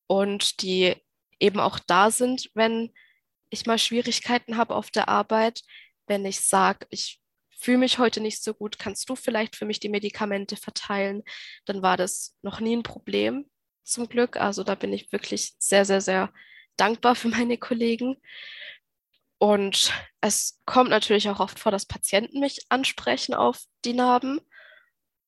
[0.06, 0.94] und die
[1.40, 2.92] eben auch da sind, wenn
[3.48, 5.62] ich mal Schwierigkeiten habe auf der Arbeit,
[6.06, 7.21] wenn ich sage, ich
[7.62, 11.22] fühle mich heute nicht so gut, kannst du vielleicht für mich die Medikamente verteilen?
[11.64, 13.46] Dann war das noch nie ein Problem,
[13.84, 14.36] zum Glück.
[14.36, 16.32] Also da bin ich wirklich sehr, sehr, sehr
[16.76, 18.16] dankbar für meine Kollegen.
[19.38, 24.40] Und es kommt natürlich auch oft vor, dass Patienten mich ansprechen auf die Narben.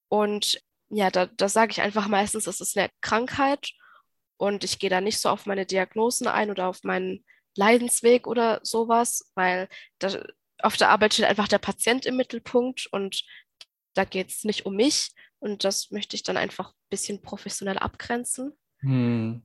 [0.08, 3.72] Und ja, da, da sage ich einfach meistens, es ist eine Krankheit.
[4.36, 7.24] Und ich gehe da nicht so auf meine Diagnosen ein oder auf meinen
[7.56, 9.68] Leidensweg oder sowas, weil
[9.98, 10.22] da,
[10.62, 13.24] auf der Arbeit steht einfach der Patient im Mittelpunkt und
[13.94, 15.10] da geht es nicht um mich.
[15.38, 18.52] Und das möchte ich dann einfach ein bisschen professionell abgrenzen.
[18.80, 19.42] Hm.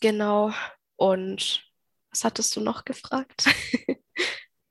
[0.00, 0.52] Genau.
[0.96, 1.64] Und
[2.10, 3.44] was hattest du noch gefragt?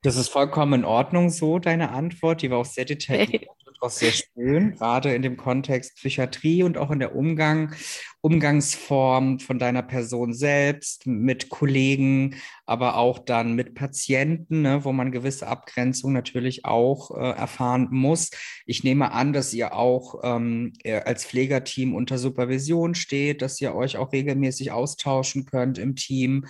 [0.02, 2.42] Das ist vollkommen in Ordnung so, deine Antwort.
[2.42, 3.46] Die war auch sehr detailliert.
[3.80, 7.74] Auch sehr schön, gerade in dem Kontext Psychiatrie und auch in der Umgang,
[8.20, 12.34] Umgangsform von deiner Person selbst, mit Kollegen,
[12.66, 18.30] aber auch dann mit Patienten, ne, wo man gewisse Abgrenzungen natürlich auch äh, erfahren muss.
[18.66, 23.76] Ich nehme an, dass ihr auch ähm, äh, als Pflegerteam unter Supervision steht, dass ihr
[23.76, 26.46] euch auch regelmäßig austauschen könnt im Team,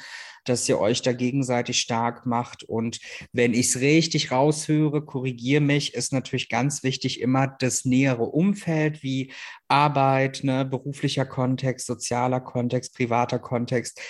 [0.48, 2.62] dass ihr euch da gegenseitig stark macht.
[2.64, 3.00] Und
[3.32, 9.02] wenn ich es richtig raushöre, korrigiere mich, ist natürlich ganz wichtig immer das nähere Umfeld
[9.02, 9.32] wie
[9.68, 14.00] Arbeit, ne, beruflicher Kontext, sozialer Kontext, privater Kontext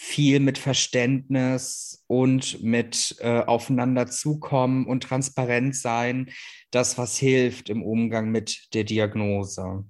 [0.00, 6.30] viel mit Verständnis und mit äh, aufeinander zukommen und transparent sein,
[6.70, 9.84] das, was hilft im Umgang mit der Diagnose.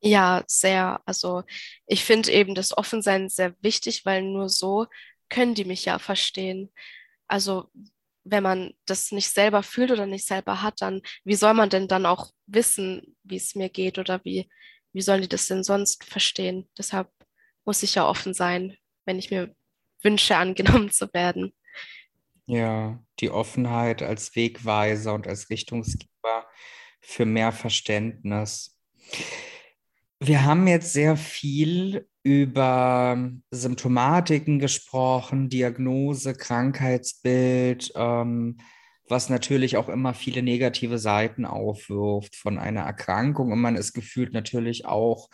[0.00, 1.00] Ja, sehr.
[1.04, 1.42] Also
[1.86, 4.86] ich finde eben das Offensein sehr wichtig, weil nur so
[5.34, 6.70] können die mich ja verstehen.
[7.26, 7.70] Also
[8.24, 11.88] wenn man das nicht selber fühlt oder nicht selber hat, dann wie soll man denn
[11.88, 14.48] dann auch wissen, wie es mir geht oder wie,
[14.92, 16.68] wie sollen die das denn sonst verstehen?
[16.78, 17.10] Deshalb
[17.64, 19.54] muss ich ja offen sein wenn ich mir
[20.02, 21.54] wünsche, angenommen zu werden.
[22.46, 26.46] Ja, die Offenheit als Wegweiser und als Richtungsgeber
[27.00, 28.78] für mehr Verständnis.
[30.20, 38.56] Wir haben jetzt sehr viel über Symptomatiken gesprochen, Diagnose, Krankheitsbild, ähm,
[39.08, 43.52] was natürlich auch immer viele negative Seiten aufwirft von einer Erkrankung.
[43.52, 45.28] Und man ist gefühlt natürlich auch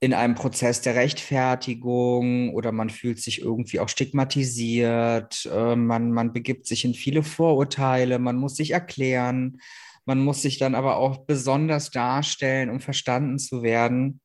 [0.00, 6.32] in einem Prozess der Rechtfertigung oder man fühlt sich irgendwie auch stigmatisiert, äh, man, man
[6.32, 9.58] begibt sich in viele Vorurteile, man muss sich erklären,
[10.06, 14.20] man muss sich dann aber auch besonders darstellen, um verstanden zu werden.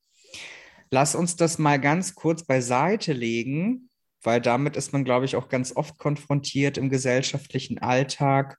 [0.92, 3.90] Lass uns das mal ganz kurz beiseite legen,
[4.24, 8.58] weil damit ist man, glaube ich, auch ganz oft konfrontiert im gesellschaftlichen Alltag.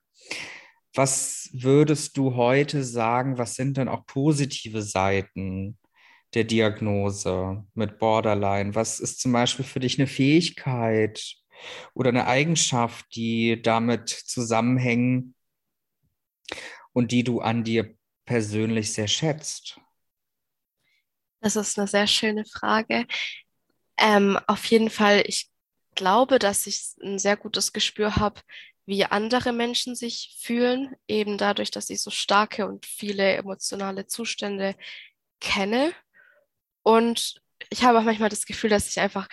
[0.93, 5.77] Was würdest du heute sagen, was sind denn auch positive Seiten
[6.33, 8.75] der Diagnose mit Borderline?
[8.75, 11.35] Was ist zum Beispiel für dich eine Fähigkeit
[11.93, 15.35] oder eine Eigenschaft, die damit zusammenhängen
[16.93, 17.93] und die du an dir
[18.25, 19.79] persönlich sehr schätzt?
[21.41, 23.05] Das ist eine sehr schöne Frage.
[23.97, 25.49] Ähm, auf jeden Fall, ich
[25.95, 28.41] glaube, dass ich ein sehr gutes Gespür habe,
[28.85, 34.75] wie andere Menschen sich fühlen, eben dadurch, dass ich so starke und viele emotionale Zustände
[35.39, 35.93] kenne
[36.83, 39.27] und ich habe auch manchmal das Gefühl, dass ich einfach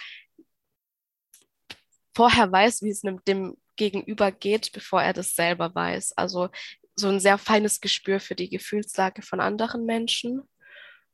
[2.14, 6.12] vorher weiß, wie es dem Gegenüber geht, bevor er das selber weiß.
[6.16, 6.48] Also
[6.96, 10.42] so ein sehr feines Gespür für die Gefühlslage von anderen Menschen.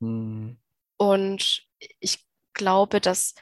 [0.00, 0.56] Hm.
[0.96, 1.66] Und
[2.00, 2.24] ich
[2.54, 3.34] glaube, dass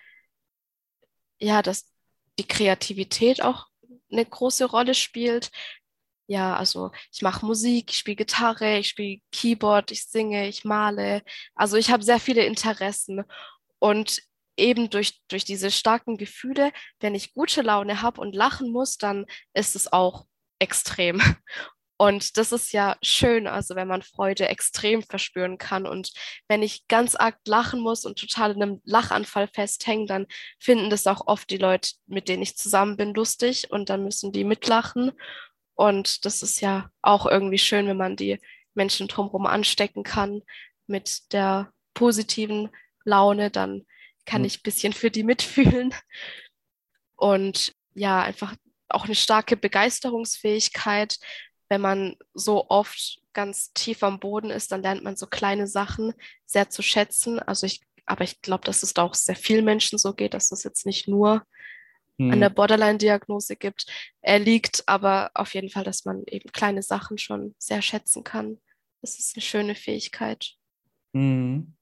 [1.42, 1.92] ja, dass
[2.38, 3.66] die Kreativität auch
[4.10, 5.50] eine große Rolle spielt,
[6.28, 11.22] ja, also ich mache Musik, ich spiele Gitarre, ich spiele Keyboard, ich singe, ich male.
[11.54, 13.24] Also ich habe sehr viele Interessen.
[13.78, 14.22] Und
[14.56, 19.26] eben durch, durch diese starken Gefühle, wenn ich gute Laune habe und lachen muss, dann
[19.52, 20.24] ist es auch
[20.58, 21.20] extrem.
[21.96, 25.86] Und das ist ja schön, also wenn man Freude extrem verspüren kann.
[25.86, 26.12] Und
[26.48, 30.26] wenn ich ganz arg lachen muss und total in einem Lachanfall festhänge, dann
[30.58, 34.32] finden das auch oft die Leute, mit denen ich zusammen bin, lustig und dann müssen
[34.32, 35.12] die mitlachen.
[35.74, 38.40] Und das ist ja auch irgendwie schön, wenn man die
[38.74, 40.42] Menschen drumherum anstecken kann
[40.86, 42.70] mit der positiven
[43.04, 43.86] Laune, dann
[44.26, 44.46] kann mhm.
[44.46, 45.94] ich ein bisschen für die mitfühlen.
[47.16, 48.54] Und ja, einfach
[48.88, 51.18] auch eine starke Begeisterungsfähigkeit.
[51.72, 56.12] Wenn man so oft ganz tief am Boden ist, dann lernt man so kleine Sachen
[56.44, 57.38] sehr zu schätzen.
[57.38, 60.50] Also ich, aber ich glaube, dass es da auch sehr vielen Menschen so geht, dass
[60.50, 61.46] das jetzt nicht nur
[62.18, 62.54] an der hm.
[62.56, 63.86] Borderline-Diagnose gibt,
[64.20, 68.60] er liegt, aber auf jeden Fall, dass man eben kleine Sachen schon sehr schätzen kann.
[69.00, 70.52] Das ist eine schöne Fähigkeit.
[71.14, 71.72] Mhm.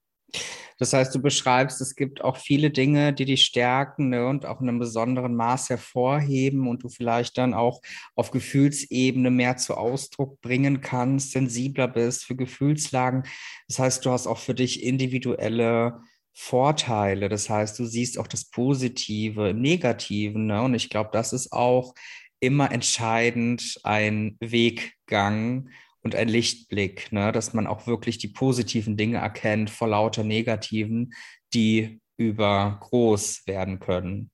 [0.81, 4.61] Das heißt, du beschreibst, es gibt auch viele Dinge, die dich stärken ne, und auch
[4.61, 7.81] in einem besonderen Maß hervorheben und du vielleicht dann auch
[8.15, 13.23] auf Gefühlsebene mehr zu Ausdruck bringen kannst, sensibler bist für Gefühlslagen.
[13.67, 15.99] Das heißt, du hast auch für dich individuelle
[16.33, 17.29] Vorteile.
[17.29, 20.47] Das heißt, du siehst auch das Positive im Negativen.
[20.47, 20.63] Ne?
[20.63, 21.93] Und ich glaube, das ist auch
[22.39, 25.69] immer entscheidend ein Weggang
[26.03, 27.31] und ein Lichtblick, ne?
[27.31, 31.13] dass man auch wirklich die positiven Dinge erkennt vor lauter negativen,
[31.53, 34.31] die übergroß werden können.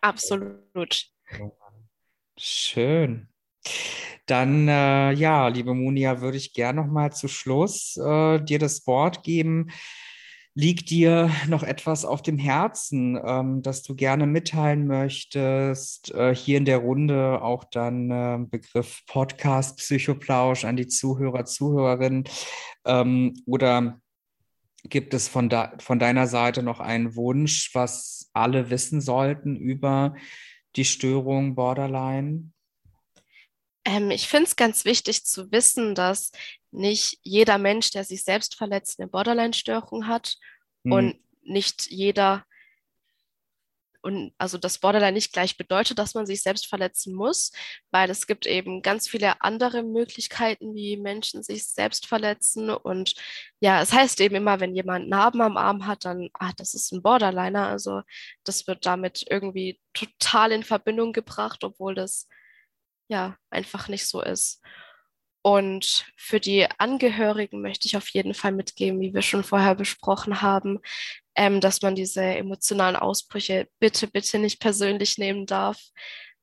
[0.00, 1.06] Absolut.
[2.36, 3.28] Schön.
[4.26, 8.86] Dann, äh, ja, liebe Munia, würde ich gerne noch mal zu Schluss äh, dir das
[8.86, 9.70] Wort geben.
[10.54, 16.12] Liegt dir noch etwas auf dem Herzen, ähm, das du gerne mitteilen möchtest?
[16.12, 22.24] Äh, hier in der Runde auch dann äh, Begriff Podcast Psychoplausch an die Zuhörer, Zuhörerinnen.
[22.84, 24.00] Ähm, oder
[24.88, 30.14] Gibt es von, da, von deiner Seite noch einen Wunsch, was alle wissen sollten über
[30.76, 32.50] die Störung Borderline?
[33.84, 36.32] Ähm, ich finde es ganz wichtig zu wissen, dass
[36.70, 40.36] nicht jeder Mensch, der sich selbst verletzt, eine Borderline-Störung hat
[40.84, 40.92] hm.
[40.92, 42.44] und nicht jeder
[44.02, 47.52] und also das Borderline nicht gleich bedeutet, dass man sich selbst verletzen muss,
[47.90, 52.70] weil es gibt eben ganz viele andere Möglichkeiten, wie Menschen sich selbst verletzen.
[52.70, 53.14] Und
[53.60, 56.92] ja, es heißt eben immer, wenn jemand Narben am Arm hat, dann, ah, das ist
[56.92, 57.66] ein Borderliner.
[57.68, 58.02] Also
[58.44, 62.26] das wird damit irgendwie total in Verbindung gebracht, obwohl das
[63.10, 64.62] ja einfach nicht so ist.
[65.42, 70.42] Und für die Angehörigen möchte ich auf jeden Fall mitgeben, wie wir schon vorher besprochen
[70.42, 70.80] haben,
[71.34, 75.80] ähm, dass man diese emotionalen Ausbrüche bitte, bitte nicht persönlich nehmen darf.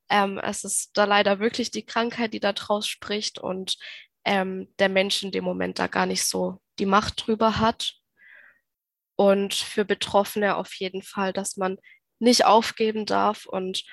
[0.09, 3.77] Ähm, es ist da leider wirklich die Krankheit, die da draus spricht und
[4.25, 7.93] ähm, der Mensch in dem Moment da gar nicht so die Macht drüber hat.
[9.15, 11.77] Und für Betroffene auf jeden Fall, dass man
[12.19, 13.83] nicht aufgeben darf und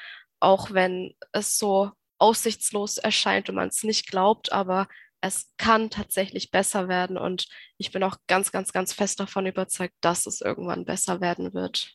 [0.41, 1.93] auch wenn es so
[2.25, 4.89] aussichtslos erscheint und man es nicht glaubt, aber
[5.21, 9.95] es kann tatsächlich besser werden und ich bin auch ganz, ganz, ganz fest davon überzeugt,
[10.01, 11.95] dass es irgendwann besser werden wird.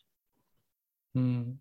[1.16, 1.60] Hm.